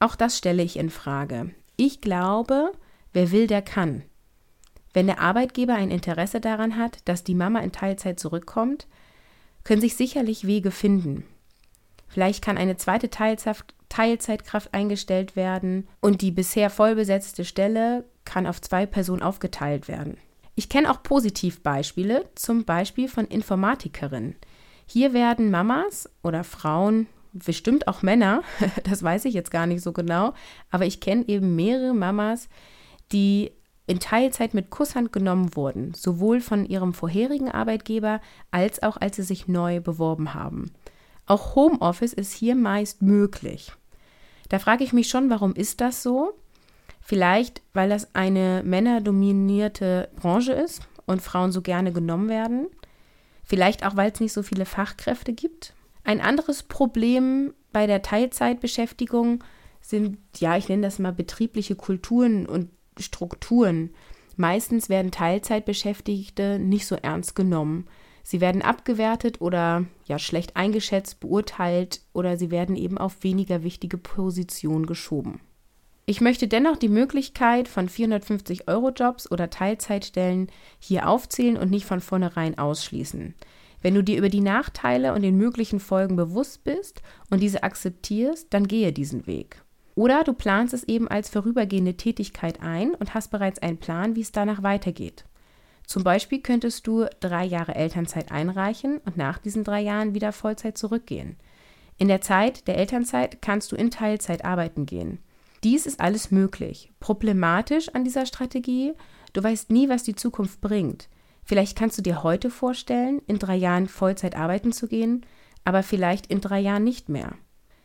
Auch 0.00 0.16
das 0.16 0.36
stelle 0.36 0.64
ich 0.64 0.76
in 0.76 0.90
Frage. 0.90 1.54
Ich 1.76 2.00
glaube, 2.00 2.72
wer 3.12 3.30
will, 3.30 3.46
der 3.46 3.62
kann. 3.62 4.02
Wenn 4.92 5.06
der 5.06 5.20
Arbeitgeber 5.20 5.74
ein 5.74 5.92
Interesse 5.92 6.40
daran 6.40 6.76
hat, 6.76 6.98
dass 7.04 7.22
die 7.22 7.36
Mama 7.36 7.60
in 7.60 7.70
Teilzeit 7.70 8.18
zurückkommt, 8.18 8.88
können 9.62 9.80
sich 9.80 9.94
sicherlich 9.94 10.48
Wege 10.48 10.72
finden. 10.72 11.24
Vielleicht 12.08 12.44
kann 12.44 12.58
eine 12.58 12.76
zweite 12.76 13.08
Teilzeitkraft 13.08 14.74
eingestellt 14.74 15.36
werden 15.36 15.86
und 16.00 16.22
die 16.22 16.32
bisher 16.32 16.70
vollbesetzte 16.70 17.44
Stelle 17.44 18.04
kann 18.24 18.48
auf 18.48 18.60
zwei 18.60 18.84
Personen 18.84 19.22
aufgeteilt 19.22 19.86
werden. 19.86 20.18
Ich 20.54 20.68
kenne 20.68 20.90
auch 20.90 21.02
Positivbeispiele, 21.02 22.26
zum 22.34 22.64
Beispiel 22.64 23.08
von 23.08 23.26
Informatikerinnen. 23.26 24.36
Hier 24.86 25.12
werden 25.12 25.50
Mamas 25.50 26.08
oder 26.22 26.44
Frauen, 26.44 27.06
bestimmt 27.32 27.88
auch 27.88 28.02
Männer, 28.02 28.42
das 28.84 29.02
weiß 29.02 29.24
ich 29.24 29.34
jetzt 29.34 29.50
gar 29.50 29.66
nicht 29.66 29.82
so 29.82 29.92
genau, 29.92 30.34
aber 30.70 30.86
ich 30.86 31.00
kenne 31.00 31.24
eben 31.26 31.56
mehrere 31.56 31.94
Mamas, 31.94 32.48
die 33.12 33.52
in 33.86 34.00
Teilzeit 34.00 34.54
mit 34.54 34.70
Kusshand 34.70 35.12
genommen 35.12 35.56
wurden, 35.56 35.92
sowohl 35.94 36.40
von 36.40 36.64
ihrem 36.64 36.94
vorherigen 36.94 37.50
Arbeitgeber 37.50 38.20
als 38.50 38.82
auch 38.82 38.96
als 38.96 39.16
sie 39.16 39.22
sich 39.22 39.48
neu 39.48 39.80
beworben 39.80 40.32
haben. 40.34 40.72
Auch 41.26 41.54
Homeoffice 41.54 42.12
ist 42.12 42.32
hier 42.32 42.54
meist 42.54 43.02
möglich. 43.02 43.72
Da 44.48 44.58
frage 44.58 44.84
ich 44.84 44.92
mich 44.92 45.08
schon, 45.08 45.30
warum 45.30 45.54
ist 45.54 45.80
das 45.80 46.02
so? 46.02 46.34
Vielleicht, 47.06 47.60
weil 47.74 47.90
das 47.90 48.14
eine 48.14 48.62
männerdominierte 48.64 50.08
Branche 50.16 50.54
ist 50.54 50.80
und 51.04 51.20
Frauen 51.20 51.52
so 51.52 51.60
gerne 51.60 51.92
genommen 51.92 52.30
werden. 52.30 52.68
Vielleicht 53.44 53.84
auch, 53.84 53.94
weil 53.94 54.10
es 54.10 54.20
nicht 54.20 54.32
so 54.32 54.42
viele 54.42 54.64
Fachkräfte 54.64 55.34
gibt. 55.34 55.74
Ein 56.02 56.22
anderes 56.22 56.62
Problem 56.62 57.52
bei 57.72 57.86
der 57.86 58.00
Teilzeitbeschäftigung 58.00 59.44
sind, 59.82 60.16
ja, 60.38 60.56
ich 60.56 60.70
nenne 60.70 60.80
das 60.80 60.98
mal 60.98 61.12
betriebliche 61.12 61.76
Kulturen 61.76 62.46
und 62.46 62.70
Strukturen. 62.98 63.90
Meistens 64.36 64.88
werden 64.88 65.10
Teilzeitbeschäftigte 65.10 66.58
nicht 66.58 66.86
so 66.86 66.94
ernst 66.94 67.34
genommen. 67.34 67.86
Sie 68.22 68.40
werden 68.40 68.62
abgewertet 68.62 69.42
oder 69.42 69.84
ja 70.06 70.18
schlecht 70.18 70.56
eingeschätzt, 70.56 71.20
beurteilt 71.20 72.00
oder 72.14 72.38
sie 72.38 72.50
werden 72.50 72.76
eben 72.76 72.96
auf 72.96 73.22
weniger 73.22 73.62
wichtige 73.62 73.98
Positionen 73.98 74.86
geschoben. 74.86 75.40
Ich 76.06 76.20
möchte 76.20 76.48
dennoch 76.48 76.76
die 76.76 76.90
Möglichkeit 76.90 77.66
von 77.66 77.88
450-Euro-Jobs 77.88 79.30
oder 79.30 79.48
Teilzeitstellen 79.48 80.48
hier 80.78 81.08
aufzählen 81.08 81.56
und 81.56 81.70
nicht 81.70 81.86
von 81.86 82.00
vornherein 82.00 82.58
ausschließen. 82.58 83.34
Wenn 83.80 83.94
du 83.94 84.02
dir 84.02 84.18
über 84.18 84.28
die 84.28 84.42
Nachteile 84.42 85.14
und 85.14 85.22
den 85.22 85.36
möglichen 85.36 85.80
Folgen 85.80 86.16
bewusst 86.16 86.64
bist 86.64 87.02
und 87.30 87.40
diese 87.40 87.62
akzeptierst, 87.62 88.48
dann 88.50 88.68
gehe 88.68 88.92
diesen 88.92 89.26
Weg. 89.26 89.62
Oder 89.94 90.24
du 90.24 90.34
planst 90.34 90.74
es 90.74 90.84
eben 90.84 91.08
als 91.08 91.30
vorübergehende 91.30 91.96
Tätigkeit 91.96 92.60
ein 92.60 92.94
und 92.94 93.14
hast 93.14 93.30
bereits 93.30 93.60
einen 93.60 93.78
Plan, 93.78 94.16
wie 94.16 94.22
es 94.22 94.32
danach 94.32 94.62
weitergeht. 94.62 95.24
Zum 95.86 96.02
Beispiel 96.02 96.40
könntest 96.40 96.86
du 96.86 97.06
drei 97.20 97.44
Jahre 97.44 97.74
Elternzeit 97.74 98.32
einreichen 98.32 98.98
und 99.04 99.16
nach 99.16 99.38
diesen 99.38 99.64
drei 99.64 99.80
Jahren 99.80 100.14
wieder 100.14 100.32
Vollzeit 100.32 100.76
zurückgehen. 100.76 101.36
In 101.96 102.08
der 102.08 102.20
Zeit 102.20 102.66
der 102.66 102.76
Elternzeit 102.76 103.40
kannst 103.40 103.70
du 103.70 103.76
in 103.76 103.90
Teilzeit 103.90 104.44
arbeiten 104.44 104.84
gehen. 104.86 105.18
Dies 105.64 105.86
ist 105.86 106.00
alles 106.00 106.30
möglich. 106.30 106.92
Problematisch 107.00 107.88
an 107.88 108.04
dieser 108.04 108.26
Strategie, 108.26 108.92
du 109.32 109.42
weißt 109.42 109.70
nie, 109.70 109.88
was 109.88 110.02
die 110.02 110.14
Zukunft 110.14 110.60
bringt. 110.60 111.08
Vielleicht 111.42 111.76
kannst 111.76 111.96
du 111.96 112.02
dir 112.02 112.22
heute 112.22 112.50
vorstellen, 112.50 113.22
in 113.26 113.38
drei 113.38 113.56
Jahren 113.56 113.88
Vollzeit 113.88 114.36
arbeiten 114.36 114.72
zu 114.72 114.88
gehen, 114.88 115.24
aber 115.64 115.82
vielleicht 115.82 116.26
in 116.26 116.42
drei 116.42 116.60
Jahren 116.60 116.84
nicht 116.84 117.08
mehr. 117.08 117.32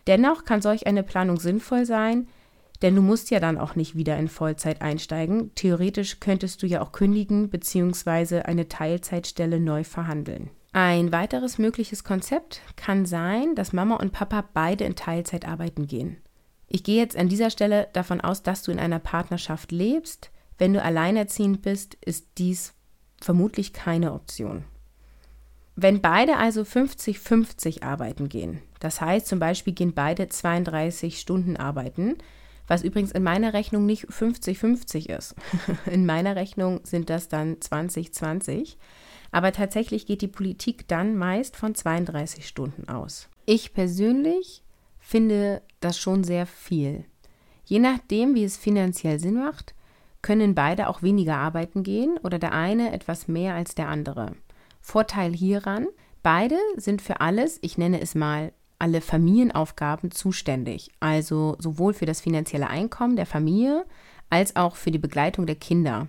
Dennoch 0.08 0.44
kann 0.44 0.62
solch 0.62 0.88
eine 0.88 1.04
Planung 1.04 1.40
sinnvoll 1.40 1.86
sein, 1.86 2.28
denn 2.82 2.96
du 2.96 3.02
musst 3.02 3.32
ja 3.32 3.40
dann 3.40 3.58
auch 3.58 3.76
nicht 3.76 3.96
wieder 3.96 4.18
in 4.18 4.28
Vollzeit 4.28 4.82
einsteigen. 4.82 5.54
Theoretisch 5.56 6.20
könntest 6.20 6.62
du 6.62 6.68
ja 6.68 6.82
auch 6.82 6.92
kündigen 6.92 7.50
bzw. 7.50 8.42
eine 8.42 8.68
Teilzeitstelle 8.68 9.60
neu 9.60 9.86
verhandeln. 9.86 10.50
Ein 10.72 11.12
weiteres 11.12 11.58
mögliches 11.58 12.04
Konzept 12.04 12.62
kann 12.76 13.06
sein, 13.06 13.56
dass 13.56 13.74
Mama 13.74 13.96
und 13.96 14.12
Papa 14.12 14.48
beide 14.54 14.84
in 14.84 14.96
Teilzeit 14.96 15.48
arbeiten 15.48 15.88
gehen. 15.88 16.18
Ich 16.70 16.84
gehe 16.84 16.98
jetzt 16.98 17.18
an 17.18 17.30
dieser 17.30 17.50
Stelle 17.50 17.90
davon 17.94 18.22
aus, 18.22 18.44
dass 18.44 18.62
du 18.62 18.72
in 18.72 18.80
einer 18.80 19.00
Partnerschaft 19.00 19.72
lebst. 19.72 20.30
Wenn 20.60 20.74
du 20.74 20.82
alleinerziehend 20.82 21.64
bist, 21.64 21.98
ist 22.06 22.28
dies 22.38 22.74
vermutlich 23.20 23.74
keine 23.74 24.14
Option. 24.14 24.64
Wenn 25.76 26.02
beide 26.02 26.38
also 26.38 26.62
50-50 26.62 27.84
arbeiten 27.84 28.30
gehen, 28.30 28.62
das 28.80 29.02
heißt 29.02 29.28
zum 29.28 29.40
Beispiel 29.40 29.74
gehen 29.74 29.94
beide 29.94 30.30
32 30.30 31.20
Stunden 31.20 31.58
arbeiten, 31.58 32.18
was 32.68 32.84
übrigens 32.84 33.14
in 33.14 33.24
meiner 33.24 33.54
Rechnung 33.54 33.86
nicht 33.86 34.06
50-50 34.06 35.10
ist. 35.10 35.36
in 35.86 36.06
meiner 36.06 36.36
Rechnung 36.36 36.82
sind 36.84 37.10
das 37.10 37.30
dann 37.30 37.56
20-20. 37.56 38.76
Aber 39.32 39.52
tatsächlich 39.52 40.06
geht 40.06 40.22
die 40.22 40.28
Politik 40.28 40.88
dann 40.88 41.16
meist 41.16 41.56
von 41.56 41.74
32 41.74 42.48
Stunden 42.48 42.90
aus. 42.90 43.30
Ich 43.46 43.74
persönlich 43.74 44.64
finde 45.10 45.64
das 45.80 45.98
schon 45.98 46.24
sehr 46.24 46.46
viel. 46.46 47.04
Je 47.66 47.80
nachdem, 47.80 48.36
wie 48.36 48.44
es 48.44 48.58
finanziell 48.58 49.20
Sinn 49.20 49.34
macht, 49.44 49.74
können 50.22 50.54
beide 50.54 50.88
auch 50.88 51.02
weniger 51.02 51.36
arbeiten 51.38 51.82
gehen 51.82 52.20
oder 52.22 52.38
der 52.38 52.52
eine 52.52 52.94
etwas 52.94 53.28
mehr 53.28 53.56
als 53.56 53.74
der 53.74 53.88
andere. 53.88 54.34
Vorteil 54.80 55.34
hieran, 55.34 55.88
beide 56.22 56.60
sind 56.76 57.02
für 57.02 57.22
alles, 57.22 57.58
ich 57.64 57.76
nenne 57.80 58.00
es 58.00 58.14
mal, 58.14 58.54
alle 58.78 59.02
Familienaufgaben 59.02 60.12
zuständig, 60.12 60.92
also 61.00 61.56
sowohl 61.58 61.94
für 61.94 62.06
das 62.06 62.22
finanzielle 62.22 62.70
Einkommen 62.70 63.16
der 63.16 63.26
Familie 63.26 63.86
als 64.30 64.56
auch 64.56 64.76
für 64.76 64.92
die 64.92 65.00
Begleitung 65.00 65.48
der 65.48 65.56
Kinder. 65.56 66.08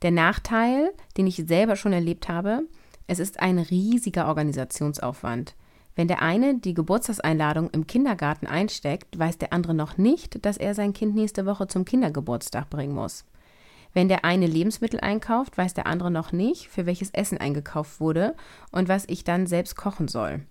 Der 0.00 0.10
Nachteil, 0.10 0.94
den 1.18 1.26
ich 1.26 1.36
selber 1.36 1.76
schon 1.76 1.92
erlebt 1.92 2.30
habe, 2.30 2.62
es 3.06 3.18
ist 3.18 3.40
ein 3.40 3.58
riesiger 3.58 4.26
Organisationsaufwand. 4.26 5.54
Wenn 5.98 6.06
der 6.06 6.22
eine 6.22 6.54
die 6.54 6.74
Geburtstagseinladung 6.74 7.70
im 7.70 7.88
Kindergarten 7.88 8.46
einsteckt, 8.46 9.18
weiß 9.18 9.38
der 9.38 9.52
andere 9.52 9.74
noch 9.74 9.98
nicht, 9.98 10.46
dass 10.46 10.56
er 10.56 10.72
sein 10.76 10.92
Kind 10.92 11.16
nächste 11.16 11.44
Woche 11.44 11.66
zum 11.66 11.84
Kindergeburtstag 11.84 12.70
bringen 12.70 12.94
muss. 12.94 13.24
Wenn 13.94 14.06
der 14.06 14.24
eine 14.24 14.46
Lebensmittel 14.46 15.00
einkauft, 15.00 15.58
weiß 15.58 15.74
der 15.74 15.88
andere 15.88 16.12
noch 16.12 16.30
nicht, 16.30 16.68
für 16.68 16.86
welches 16.86 17.10
Essen 17.10 17.38
eingekauft 17.38 17.98
wurde 17.98 18.36
und 18.70 18.88
was 18.88 19.06
ich 19.08 19.24
dann 19.24 19.48
selbst 19.48 19.74
kochen 19.74 20.06
soll. 20.06 20.42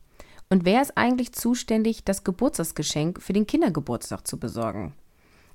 Und 0.50 0.66
wer 0.66 0.82
ist 0.82 0.98
eigentlich 0.98 1.32
zuständig, 1.32 2.04
das 2.04 2.26
Geburtstagsgeschenk 2.26 3.22
für 3.22 3.32
den 3.32 3.48
Kindergeburtstag 3.48 4.28
zu 4.28 4.38
besorgen? 4.38 4.96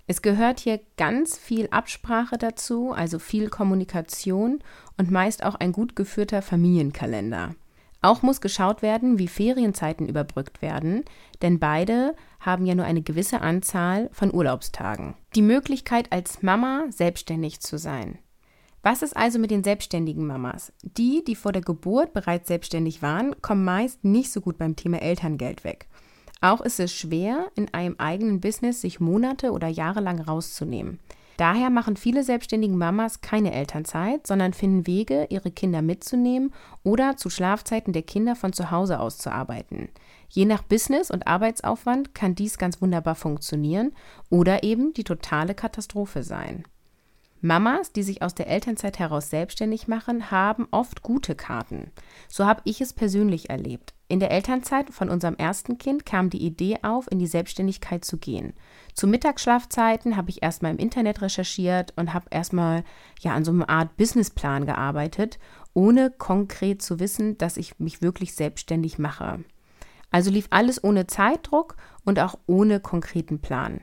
Es 0.06 0.22
gehört 0.22 0.58
hier 0.58 0.80
ganz 0.96 1.36
viel 1.36 1.68
Absprache 1.70 2.38
dazu, 2.38 2.92
also 2.92 3.18
viel 3.18 3.50
Kommunikation 3.50 4.60
und 4.96 5.10
meist 5.10 5.44
auch 5.44 5.56
ein 5.56 5.72
gut 5.72 5.94
geführter 5.96 6.40
Familienkalender. 6.40 7.54
Auch 8.02 8.22
muss 8.22 8.40
geschaut 8.40 8.82
werden, 8.82 9.18
wie 9.20 9.28
Ferienzeiten 9.28 10.08
überbrückt 10.08 10.60
werden, 10.60 11.04
denn 11.40 11.60
beide 11.60 12.16
haben 12.40 12.66
ja 12.66 12.74
nur 12.74 12.84
eine 12.84 13.02
gewisse 13.02 13.40
Anzahl 13.40 14.10
von 14.12 14.34
Urlaubstagen. 14.34 15.14
Die 15.36 15.42
Möglichkeit 15.42 16.10
als 16.10 16.42
Mama 16.42 16.86
selbstständig 16.90 17.60
zu 17.60 17.78
sein. 17.78 18.18
Was 18.82 19.02
ist 19.02 19.16
also 19.16 19.38
mit 19.38 19.52
den 19.52 19.62
selbstständigen 19.62 20.26
Mamas? 20.26 20.72
Die, 20.82 21.22
die 21.24 21.36
vor 21.36 21.52
der 21.52 21.62
Geburt 21.62 22.12
bereits 22.12 22.48
selbstständig 22.48 23.00
waren, 23.00 23.40
kommen 23.40 23.64
meist 23.64 24.04
nicht 24.04 24.32
so 24.32 24.40
gut 24.40 24.58
beim 24.58 24.74
Thema 24.74 25.00
Elterngeld 25.00 25.62
weg. 25.62 25.86
Auch 26.40 26.60
ist 26.60 26.80
es 26.80 26.92
schwer, 26.92 27.52
in 27.54 27.72
einem 27.72 27.94
eigenen 27.98 28.40
Business 28.40 28.80
sich 28.80 28.98
Monate 28.98 29.52
oder 29.52 29.68
Jahre 29.68 30.00
lang 30.00 30.20
rauszunehmen. 30.20 30.98
Daher 31.42 31.70
machen 31.70 31.96
viele 31.96 32.22
selbstständige 32.22 32.76
Mamas 32.76 33.20
keine 33.20 33.52
Elternzeit, 33.52 34.28
sondern 34.28 34.52
finden 34.52 34.86
Wege, 34.86 35.26
ihre 35.28 35.50
Kinder 35.50 35.82
mitzunehmen 35.82 36.54
oder 36.84 37.16
zu 37.16 37.30
Schlafzeiten 37.30 37.92
der 37.92 38.02
Kinder 38.04 38.36
von 38.36 38.52
zu 38.52 38.70
Hause 38.70 39.00
aus 39.00 39.18
zu 39.18 39.32
arbeiten. 39.32 39.88
Je 40.28 40.44
nach 40.44 40.62
Business 40.62 41.10
und 41.10 41.26
Arbeitsaufwand 41.26 42.14
kann 42.14 42.36
dies 42.36 42.58
ganz 42.58 42.80
wunderbar 42.80 43.16
funktionieren 43.16 43.90
oder 44.30 44.62
eben 44.62 44.94
die 44.94 45.02
totale 45.02 45.56
Katastrophe 45.56 46.22
sein. 46.22 46.62
Mamas, 47.44 47.90
die 47.90 48.04
sich 48.04 48.22
aus 48.22 48.36
der 48.36 48.46
Elternzeit 48.46 49.00
heraus 49.00 49.28
selbstständig 49.28 49.88
machen, 49.88 50.30
haben 50.30 50.68
oft 50.70 51.02
gute 51.02 51.34
Karten. 51.34 51.90
So 52.28 52.46
habe 52.46 52.62
ich 52.64 52.80
es 52.80 52.92
persönlich 52.92 53.50
erlebt. 53.50 53.94
In 54.06 54.20
der 54.20 54.30
Elternzeit 54.30 54.90
von 54.90 55.10
unserem 55.10 55.34
ersten 55.34 55.76
Kind 55.76 56.06
kam 56.06 56.30
die 56.30 56.44
Idee 56.44 56.78
auf, 56.82 57.10
in 57.10 57.18
die 57.18 57.26
Selbstständigkeit 57.26 58.04
zu 58.04 58.16
gehen. 58.18 58.52
Zu 58.94 59.08
Mittagsschlafzeiten 59.08 60.16
habe 60.16 60.30
ich 60.30 60.40
erstmal 60.40 60.70
im 60.70 60.78
Internet 60.78 61.20
recherchiert 61.20 61.92
und 61.96 62.14
habe 62.14 62.26
erstmal 62.30 62.84
ja 63.20 63.34
an 63.34 63.44
so 63.44 63.50
einer 63.50 63.68
Art 63.68 63.96
Businessplan 63.96 64.64
gearbeitet, 64.64 65.40
ohne 65.74 66.10
konkret 66.10 66.80
zu 66.80 67.00
wissen, 67.00 67.38
dass 67.38 67.56
ich 67.56 67.80
mich 67.80 68.02
wirklich 68.02 68.34
selbstständig 68.34 69.00
mache. 69.00 69.42
Also 70.12 70.30
lief 70.30 70.46
alles 70.50 70.84
ohne 70.84 71.08
Zeitdruck 71.08 71.74
und 72.04 72.20
auch 72.20 72.38
ohne 72.46 72.78
konkreten 72.78 73.40
Plan. 73.40 73.80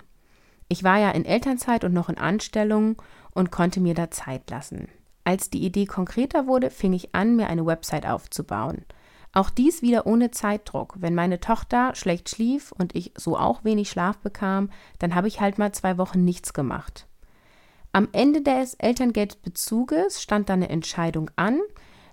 Ich 0.69 0.83
war 0.83 0.99
ja 0.99 1.09
in 1.09 1.25
Elternzeit 1.25 1.83
und 1.83 1.93
noch 1.93 2.09
in 2.09 2.19
Anstellung 2.19 3.01
und 3.39 3.51
konnte 3.51 3.79
mir 3.79 3.93
da 3.93 4.11
Zeit 4.11 4.49
lassen. 4.49 4.89
Als 5.23 5.49
die 5.49 5.63
Idee 5.63 5.85
konkreter 5.85 6.45
wurde, 6.45 6.69
fing 6.69 6.91
ich 6.91 7.15
an, 7.15 7.37
mir 7.37 7.47
eine 7.47 7.65
Website 7.65 8.05
aufzubauen. 8.05 8.83
Auch 9.31 9.49
dies 9.49 9.81
wieder 9.81 10.05
ohne 10.05 10.31
Zeitdruck. 10.31 10.95
Wenn 10.97 11.15
meine 11.15 11.39
Tochter 11.39 11.95
schlecht 11.95 12.29
schlief 12.29 12.73
und 12.73 12.95
ich 12.95 13.13
so 13.15 13.37
auch 13.37 13.63
wenig 13.63 13.89
Schlaf 13.89 14.17
bekam, 14.17 14.69
dann 14.97 15.15
habe 15.15 15.29
ich 15.29 15.39
halt 15.39 15.57
mal 15.57 15.71
zwei 15.71 15.97
Wochen 15.97 16.25
nichts 16.25 16.51
gemacht. 16.51 17.07
Am 17.93 18.09
Ende 18.11 18.41
des 18.41 18.73
Elterngeldbezuges 18.73 20.21
stand 20.21 20.49
dann 20.49 20.59
eine 20.61 20.69
Entscheidung 20.69 21.31
an. 21.37 21.59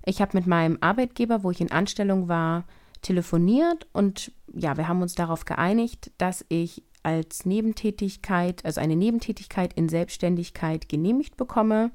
Ich 0.05 0.21
habe 0.21 0.37
mit 0.37 0.47
meinem 0.47 0.79
Arbeitgeber, 0.81 1.43
wo 1.43 1.51
ich 1.51 1.61
in 1.61 1.73
Anstellung 1.73 2.29
war, 2.29 2.65
telefoniert 3.03 3.87
und 3.93 4.33
ja, 4.55 4.77
wir 4.77 4.89
haben 4.89 5.03
uns 5.03 5.15
darauf 5.15 5.45
geeinigt, 5.45 6.11
dass 6.19 6.45
ich 6.49 6.83
als 7.03 7.47
Nebentätigkeit, 7.47 8.65
also 8.65 8.81
eine 8.81 8.97
Nebentätigkeit 8.97 9.73
in 9.75 9.89
Selbstständigkeit 9.89 10.89
genehmigt 10.89 11.37
bekomme 11.37 11.93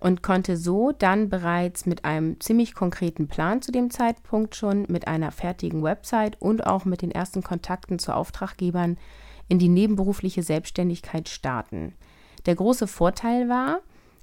und 0.00 0.22
konnte 0.22 0.56
so 0.56 0.92
dann 0.92 1.28
bereits 1.28 1.86
mit 1.86 2.04
einem 2.04 2.40
ziemlich 2.40 2.74
konkreten 2.74 3.28
Plan 3.28 3.62
zu 3.62 3.70
dem 3.70 3.90
Zeitpunkt 3.90 4.56
schon 4.56 4.86
mit 4.88 5.06
einer 5.06 5.30
fertigen 5.30 5.82
Website 5.82 6.40
und 6.40 6.66
auch 6.66 6.84
mit 6.84 7.02
den 7.02 7.12
ersten 7.12 7.42
Kontakten 7.42 7.98
zu 7.98 8.14
Auftraggebern 8.14 8.98
in 9.48 9.58
die 9.58 9.68
nebenberufliche 9.68 10.42
Selbstständigkeit 10.42 11.28
starten. 11.28 11.94
Der 12.46 12.54
große 12.54 12.86
Vorteil 12.86 13.48
war, 13.48 13.80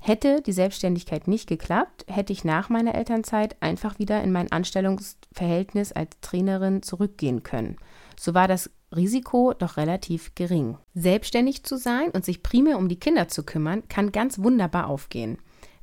hätte 0.07 0.41
die 0.41 0.51
Selbstständigkeit 0.51 1.27
nicht 1.27 1.47
geklappt, 1.47 2.05
hätte 2.07 2.33
ich 2.33 2.43
nach 2.43 2.69
meiner 2.69 2.95
Elternzeit 2.95 3.55
einfach 3.61 3.99
wieder 3.99 4.23
in 4.23 4.31
mein 4.31 4.51
Anstellungsverhältnis 4.51 5.91
als 5.91 6.19
Trainerin 6.21 6.81
zurückgehen 6.81 7.43
können. 7.43 7.77
So 8.19 8.33
war 8.33 8.47
das 8.47 8.69
Risiko 8.95 9.53
doch 9.53 9.77
relativ 9.77 10.33
gering. 10.35 10.77
Selbstständig 10.93 11.63
zu 11.63 11.77
sein 11.77 12.09
und 12.11 12.25
sich 12.25 12.41
primär 12.41 12.77
um 12.77 12.87
die 12.87 12.99
Kinder 12.99 13.27
zu 13.27 13.43
kümmern, 13.43 13.83
kann 13.89 14.11
ganz 14.11 14.39
wunderbar 14.39 14.87
aufgehen 14.87 15.37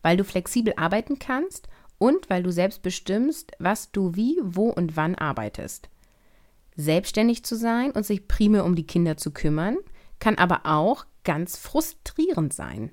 weil 0.04 0.18
du 0.18 0.24
flexibel 0.24 0.74
arbeiten 0.76 1.18
kannst 1.18 1.66
und 1.96 2.28
weil 2.28 2.42
du 2.42 2.52
selbst 2.52 2.82
bestimmst, 2.82 3.52
was 3.58 3.90
du 3.90 4.14
wie, 4.14 4.38
wo 4.44 4.68
und 4.68 4.96
wann 4.96 5.14
arbeitest. 5.14 5.88
Selbstständig 6.76 7.42
zu 7.44 7.56
sein 7.56 7.90
und 7.90 8.04
sich 8.04 8.28
primär 8.28 8.66
um 8.66 8.74
die 8.74 8.86
Kinder 8.86 9.16
zu 9.16 9.30
kümmern, 9.30 9.78
kann 10.18 10.36
aber 10.36 10.60
auch 10.64 11.06
ganz 11.24 11.56
frustrierend 11.56 12.52
sein. 12.52 12.90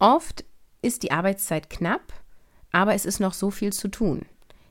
Oft 0.00 0.46
ist 0.80 1.02
die 1.02 1.12
Arbeitszeit 1.12 1.68
knapp, 1.68 2.12
aber 2.72 2.94
es 2.94 3.04
ist 3.04 3.20
noch 3.20 3.34
so 3.34 3.50
viel 3.50 3.72
zu 3.72 3.88
tun. 3.88 4.24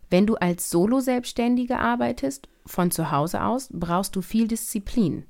Wenn 0.10 0.26
du 0.26 0.36
als 0.36 0.72
Solo-Selbstständige 0.72 1.78
arbeitest, 1.78 2.50
von 2.66 2.90
zu 2.90 3.12
Hause 3.12 3.44
aus, 3.44 3.70
brauchst 3.72 4.16
du 4.16 4.22
viel 4.22 4.48
Disziplin, 4.48 5.26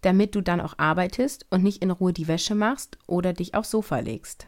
damit 0.00 0.34
du 0.34 0.40
dann 0.40 0.62
auch 0.62 0.78
arbeitest 0.78 1.46
und 1.50 1.62
nicht 1.62 1.82
in 1.82 1.90
Ruhe 1.90 2.14
die 2.14 2.28
Wäsche 2.28 2.54
machst 2.54 2.98
oder 3.06 3.34
dich 3.34 3.54
aufs 3.54 3.70
Sofa 3.70 3.98
legst. 3.98 4.46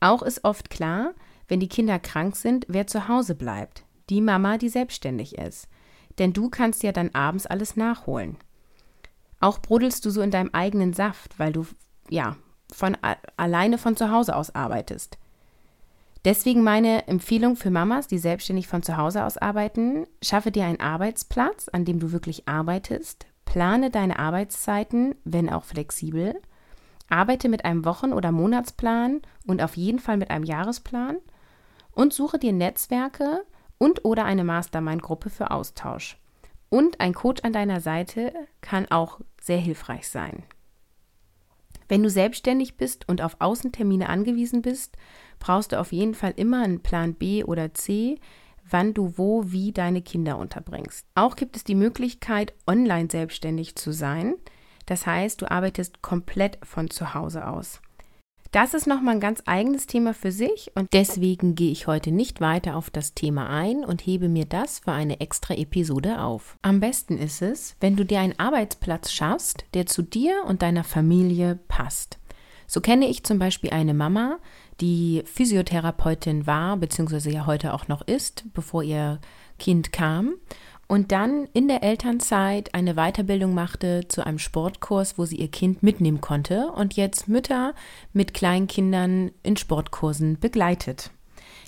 Auch 0.00 0.22
ist 0.22 0.44
oft 0.44 0.68
klar, 0.68 1.14
wenn 1.46 1.60
die 1.60 1.68
Kinder 1.68 2.00
krank 2.00 2.34
sind, 2.34 2.66
wer 2.68 2.88
zu 2.88 3.06
Hause 3.06 3.36
bleibt. 3.36 3.84
Die 4.10 4.20
Mama, 4.20 4.58
die 4.58 4.68
selbstständig 4.68 5.38
ist. 5.38 5.68
Denn 6.18 6.32
du 6.32 6.50
kannst 6.50 6.82
ja 6.82 6.90
dann 6.90 7.14
abends 7.14 7.46
alles 7.46 7.76
nachholen. 7.76 8.36
Auch 9.38 9.60
brodelst 9.60 10.04
du 10.04 10.10
so 10.10 10.22
in 10.22 10.32
deinem 10.32 10.50
eigenen 10.52 10.92
Saft, 10.92 11.38
weil 11.38 11.52
du 11.52 11.66
ja 12.10 12.36
von 12.72 12.96
alleine 13.36 13.78
von 13.78 13.96
zu 13.96 14.10
Hause 14.10 14.36
aus 14.36 14.54
arbeitest. 14.54 15.18
Deswegen 16.24 16.62
meine 16.62 17.06
Empfehlung 17.06 17.56
für 17.56 17.70
Mamas, 17.70 18.06
die 18.06 18.18
selbstständig 18.18 18.66
von 18.66 18.82
zu 18.82 18.96
Hause 18.96 19.24
aus 19.24 19.38
arbeiten, 19.38 20.06
schaffe 20.22 20.50
dir 20.50 20.64
einen 20.64 20.80
Arbeitsplatz, 20.80 21.68
an 21.68 21.84
dem 21.84 22.00
du 22.00 22.12
wirklich 22.12 22.48
arbeitest, 22.48 23.26
plane 23.44 23.90
deine 23.90 24.18
Arbeitszeiten, 24.18 25.14
wenn 25.24 25.48
auch 25.48 25.64
flexibel, 25.64 26.34
Arbeite 27.08 27.48
mit 27.48 27.64
einem 27.64 27.84
Wochen- 27.84 28.12
oder 28.12 28.32
Monatsplan 28.32 29.22
und 29.46 29.62
auf 29.62 29.76
jeden 29.76 29.98
Fall 29.98 30.18
mit 30.18 30.30
einem 30.30 30.44
Jahresplan 30.44 31.16
und 31.92 32.12
suche 32.12 32.38
dir 32.38 32.52
Netzwerke 32.52 33.44
und 33.78 34.04
oder 34.04 34.24
eine 34.24 34.44
Mastermind-Gruppe 34.44 35.30
für 35.30 35.50
Austausch. 35.50 36.18
Und 36.68 37.00
ein 37.00 37.14
Coach 37.14 37.42
an 37.44 37.54
deiner 37.54 37.80
Seite 37.80 38.34
kann 38.60 38.90
auch 38.90 39.20
sehr 39.40 39.58
hilfreich 39.58 40.08
sein. 40.08 40.42
Wenn 41.88 42.02
du 42.02 42.10
selbstständig 42.10 42.76
bist 42.76 43.08
und 43.08 43.22
auf 43.22 43.36
Außentermine 43.38 44.08
angewiesen 44.08 44.62
bist, 44.62 44.96
brauchst 45.38 45.72
du 45.72 45.80
auf 45.80 45.92
jeden 45.92 46.14
Fall 46.14 46.34
immer 46.36 46.62
einen 46.62 46.82
Plan 46.82 47.14
B 47.14 47.44
oder 47.44 47.72
C, 47.74 48.20
wann 48.70 48.92
du 48.94 49.14
wo 49.16 49.50
wie 49.50 49.72
deine 49.72 50.02
Kinder 50.02 50.38
unterbringst. 50.38 51.06
Auch 51.14 51.36
gibt 51.36 51.56
es 51.56 51.64
die 51.64 51.74
Möglichkeit, 51.74 52.52
online 52.66 53.08
selbstständig 53.10 53.76
zu 53.76 53.92
sein. 53.92 54.34
Das 54.86 55.06
heißt, 55.06 55.40
du 55.40 55.50
arbeitest 55.50 56.02
komplett 56.02 56.58
von 56.62 56.90
zu 56.90 57.14
Hause 57.14 57.46
aus. 57.46 57.80
Das 58.50 58.72
ist 58.72 58.86
nochmal 58.86 59.16
ein 59.16 59.20
ganz 59.20 59.42
eigenes 59.44 59.86
Thema 59.86 60.14
für 60.14 60.32
sich 60.32 60.70
und 60.74 60.94
deswegen 60.94 61.54
gehe 61.54 61.70
ich 61.70 61.86
heute 61.86 62.10
nicht 62.10 62.40
weiter 62.40 62.76
auf 62.76 62.88
das 62.88 63.12
Thema 63.12 63.50
ein 63.50 63.84
und 63.84 64.00
hebe 64.00 64.30
mir 64.30 64.46
das 64.46 64.78
für 64.78 64.92
eine 64.92 65.20
extra 65.20 65.52
Episode 65.52 66.22
auf. 66.22 66.56
Am 66.62 66.80
besten 66.80 67.18
ist 67.18 67.42
es, 67.42 67.76
wenn 67.80 67.96
du 67.96 68.06
dir 68.06 68.20
einen 68.20 68.38
Arbeitsplatz 68.38 69.12
schaffst, 69.12 69.66
der 69.74 69.84
zu 69.84 70.00
dir 70.00 70.44
und 70.46 70.62
deiner 70.62 70.84
Familie 70.84 71.58
passt. 71.68 72.18
So 72.66 72.80
kenne 72.80 73.08
ich 73.08 73.22
zum 73.22 73.38
Beispiel 73.38 73.70
eine 73.70 73.92
Mama, 73.92 74.38
die 74.80 75.22
Physiotherapeutin 75.26 76.46
war, 76.46 76.78
beziehungsweise 76.78 77.30
ja 77.30 77.44
heute 77.44 77.74
auch 77.74 77.86
noch 77.88 78.00
ist, 78.06 78.44
bevor 78.54 78.82
ihr 78.82 79.20
Kind 79.58 79.92
kam 79.92 80.34
und 80.88 81.12
dann 81.12 81.46
in 81.52 81.68
der 81.68 81.82
Elternzeit 81.82 82.74
eine 82.74 82.94
Weiterbildung 82.94 83.54
machte 83.54 84.08
zu 84.08 84.26
einem 84.26 84.38
Sportkurs, 84.38 85.18
wo 85.18 85.26
sie 85.26 85.36
ihr 85.36 85.50
Kind 85.50 85.82
mitnehmen 85.82 86.20
konnte 86.20 86.68
und 86.68 86.94
jetzt 86.94 87.28
Mütter 87.28 87.74
mit 88.12 88.34
Kleinkindern 88.34 89.30
in 89.42 89.56
Sportkursen 89.56 90.40
begleitet. 90.40 91.10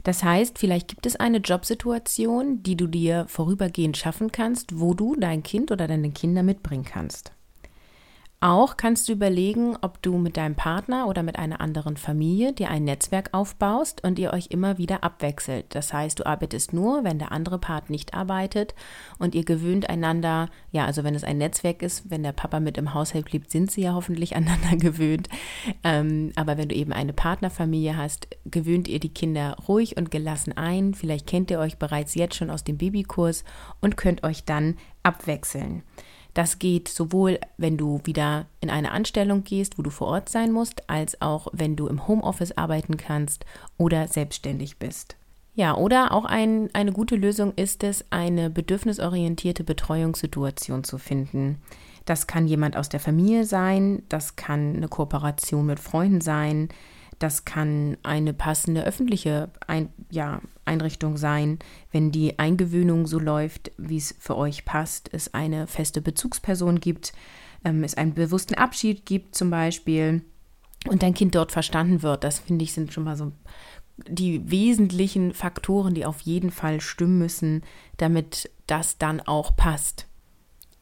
Das 0.02 0.24
heißt, 0.24 0.58
vielleicht 0.58 0.88
gibt 0.88 1.04
es 1.04 1.16
eine 1.16 1.38
Jobsituation, 1.38 2.62
die 2.62 2.76
du 2.76 2.86
dir 2.86 3.26
vorübergehend 3.28 3.98
schaffen 3.98 4.32
kannst, 4.32 4.80
wo 4.80 4.94
du 4.94 5.14
dein 5.14 5.42
Kind 5.42 5.70
oder 5.70 5.86
deine 5.86 6.10
Kinder 6.10 6.42
mitbringen 6.42 6.84
kannst. 6.84 7.32
Auch 8.42 8.78
kannst 8.78 9.06
du 9.06 9.12
überlegen, 9.12 9.76
ob 9.82 10.00
du 10.00 10.16
mit 10.16 10.38
deinem 10.38 10.54
Partner 10.54 11.08
oder 11.08 11.22
mit 11.22 11.38
einer 11.38 11.60
anderen 11.60 11.98
Familie 11.98 12.54
dir 12.54 12.70
ein 12.70 12.84
Netzwerk 12.84 13.28
aufbaust 13.32 14.02
und 14.02 14.18
ihr 14.18 14.32
euch 14.32 14.46
immer 14.46 14.78
wieder 14.78 15.04
abwechselt. 15.04 15.66
Das 15.74 15.92
heißt, 15.92 16.18
du 16.18 16.24
arbeitest 16.24 16.72
nur, 16.72 17.04
wenn 17.04 17.18
der 17.18 17.32
andere 17.32 17.58
Part 17.58 17.90
nicht 17.90 18.14
arbeitet 18.14 18.74
und 19.18 19.34
ihr 19.34 19.44
gewöhnt 19.44 19.90
einander, 19.90 20.48
ja, 20.72 20.86
also 20.86 21.04
wenn 21.04 21.14
es 21.14 21.22
ein 21.22 21.36
Netzwerk 21.36 21.82
ist, 21.82 22.10
wenn 22.10 22.22
der 22.22 22.32
Papa 22.32 22.60
mit 22.60 22.78
im 22.78 22.94
Haushalt 22.94 23.30
lebt, 23.30 23.50
sind 23.50 23.70
sie 23.70 23.82
ja 23.82 23.92
hoffentlich 23.92 24.34
aneinander 24.36 24.76
gewöhnt. 24.76 25.28
Ähm, 25.84 26.32
aber 26.34 26.56
wenn 26.56 26.70
du 26.70 26.74
eben 26.74 26.94
eine 26.94 27.12
Partnerfamilie 27.12 27.98
hast, 27.98 28.26
gewöhnt 28.46 28.88
ihr 28.88 29.00
die 29.00 29.12
Kinder 29.12 29.58
ruhig 29.68 29.98
und 29.98 30.10
gelassen 30.10 30.56
ein. 30.56 30.94
Vielleicht 30.94 31.26
kennt 31.26 31.50
ihr 31.50 31.58
euch 31.58 31.76
bereits 31.76 32.14
jetzt 32.14 32.36
schon 32.36 32.48
aus 32.48 32.64
dem 32.64 32.78
Babykurs 32.78 33.44
und 33.82 33.98
könnt 33.98 34.24
euch 34.24 34.44
dann 34.46 34.78
abwechseln. 35.02 35.82
Das 36.34 36.58
geht 36.58 36.88
sowohl, 36.88 37.38
wenn 37.56 37.76
du 37.76 38.00
wieder 38.04 38.46
in 38.60 38.70
eine 38.70 38.92
Anstellung 38.92 39.44
gehst, 39.44 39.78
wo 39.78 39.82
du 39.82 39.90
vor 39.90 40.08
Ort 40.08 40.28
sein 40.28 40.52
musst, 40.52 40.88
als 40.88 41.20
auch 41.20 41.48
wenn 41.52 41.76
du 41.76 41.88
im 41.88 42.06
Homeoffice 42.06 42.56
arbeiten 42.56 42.96
kannst 42.96 43.44
oder 43.76 44.08
selbstständig 44.08 44.78
bist. 44.78 45.16
Ja, 45.54 45.76
oder 45.76 46.12
auch 46.12 46.24
ein, 46.24 46.70
eine 46.72 46.92
gute 46.92 47.16
Lösung 47.16 47.52
ist 47.54 47.82
es, 47.82 48.04
eine 48.10 48.50
bedürfnisorientierte 48.50 49.64
Betreuungssituation 49.64 50.84
zu 50.84 50.96
finden. 50.96 51.60
Das 52.04 52.26
kann 52.26 52.46
jemand 52.46 52.76
aus 52.76 52.88
der 52.88 53.00
Familie 53.00 53.44
sein, 53.44 54.02
das 54.08 54.36
kann 54.36 54.76
eine 54.76 54.88
Kooperation 54.88 55.66
mit 55.66 55.80
Freunden 55.80 56.20
sein, 56.20 56.68
das 57.20 57.44
kann 57.44 57.98
eine 58.02 58.32
passende 58.32 58.82
öffentliche 58.82 59.50
Ein 59.66 59.90
ja, 60.10 60.40
Einrichtung 60.64 61.18
sein. 61.18 61.58
Wenn 61.92 62.10
die 62.10 62.38
Eingewöhnung 62.38 63.06
so 63.06 63.18
läuft, 63.18 63.70
wie 63.76 63.98
es 63.98 64.16
für 64.18 64.36
euch 64.36 64.64
passt, 64.64 65.10
es 65.12 65.34
eine 65.34 65.66
feste 65.66 66.00
Bezugsperson 66.00 66.80
gibt, 66.80 67.12
ähm, 67.62 67.84
es 67.84 67.94
einen 67.94 68.14
bewussten 68.14 68.54
Abschied 68.54 69.04
gibt 69.04 69.34
zum 69.34 69.50
Beispiel 69.50 70.24
und 70.88 71.02
dein 71.02 71.12
Kind 71.12 71.34
dort 71.34 71.52
verstanden 71.52 72.02
wird. 72.02 72.24
Das 72.24 72.38
finde 72.38 72.64
ich 72.64 72.72
sind 72.72 72.92
schon 72.92 73.04
mal 73.04 73.16
so 73.16 73.32
die 74.08 74.50
wesentlichen 74.50 75.34
Faktoren, 75.34 75.92
die 75.92 76.06
auf 76.06 76.22
jeden 76.22 76.50
Fall 76.50 76.80
stimmen 76.80 77.18
müssen, 77.18 77.62
damit 77.98 78.50
das 78.66 78.96
dann 78.96 79.20
auch 79.20 79.54
passt. 79.56 80.06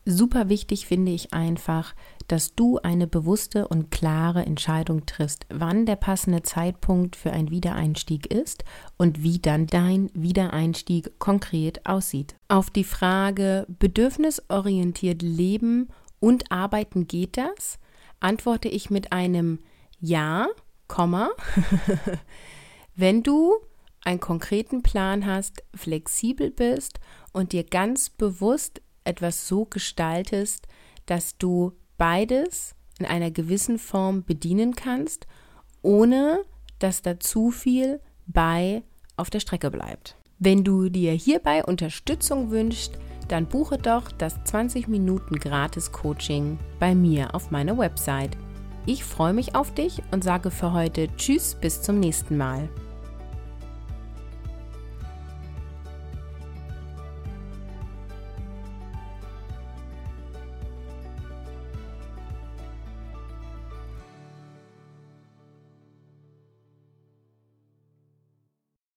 Super 0.05 0.49
wichtig 0.49 0.87
finde 0.87 1.11
ich 1.11 1.33
einfach, 1.33 1.95
dass 2.29 2.55
du 2.55 2.79
eine 2.79 3.07
bewusste 3.07 3.67
und 3.67 3.91
klare 3.91 4.45
Entscheidung 4.45 5.07
triffst, 5.07 5.47
wann 5.49 5.87
der 5.87 5.97
passende 5.97 6.43
Zeitpunkt 6.43 7.17
für 7.17 7.33
ein 7.33 7.51
Wiedereinstieg 7.51 8.27
ist 8.27 8.65
und 8.97 9.23
wie 9.23 9.39
dann 9.39 9.67
dein 9.67 10.11
Wiedereinstieg 10.15 11.19
konkret 11.19 11.87
aussieht. 11.87 12.37
Auf 12.49 12.71
die 12.71 12.85
Frage 12.85 13.67
bedürfnisorientiert 13.69 15.23
leben 15.23 15.89
und 16.21 16.53
arbeiten 16.53 17.09
geht 17.09 17.37
das, 17.37 17.79
antworte 18.21 18.69
ich 18.69 18.91
mit 18.91 19.13
einem 19.13 19.59
Ja, 19.99 20.47
Komma, 20.87 21.31
wenn 22.95 23.23
du 23.23 23.55
einen 24.05 24.21
konkreten 24.21 24.83
Plan 24.83 25.27
hast, 25.27 25.63
flexibel 25.75 26.51
bist 26.51 26.99
und 27.33 27.53
dir 27.53 27.65
ganz 27.65 28.09
bewusst 28.09 28.81
etwas 29.05 29.49
so 29.49 29.65
gestaltest, 29.65 30.67
dass 31.07 31.37
du 31.37 31.73
beides 31.99 32.75
in 32.99 33.07
einer 33.07 33.31
gewissen 33.31 33.79
Form 33.79 34.25
bedienen 34.25 34.75
kannst, 34.75 35.27
ohne 35.83 36.41
dass 36.79 37.03
da 37.03 37.21
zu 37.21 37.51
viel 37.51 38.01
bei 38.27 38.83
auf 39.17 39.31
der 39.31 39.41
Strecke 39.41 39.71
bleibt. 39.71 40.17
Wenn 40.39 40.65
du 40.65 40.89
dir 40.89 41.13
hierbei 41.13 41.65
Unterstützung 41.65 42.51
wünschst, 42.51 42.99
dann 43.27 43.47
buche 43.47 43.77
doch 43.77 44.11
das 44.11 44.43
20 44.45 44.89
Minuten 44.89 45.39
gratis 45.39 45.93
Coaching 45.93 46.59
bei 46.79 46.95
mir 46.95 47.35
auf 47.35 47.51
meiner 47.51 47.77
Website. 47.77 48.37
Ich 48.87 49.05
freue 49.05 49.35
mich 49.35 49.55
auf 49.55 49.75
dich 49.75 50.01
und 50.13 50.25
sage 50.25 50.51
für 50.51 50.73
heute 50.73 51.09
Tschüss, 51.17 51.57
bis 51.61 51.83
zum 51.83 52.01
nächsten 52.01 52.37
Mal. 52.37 52.69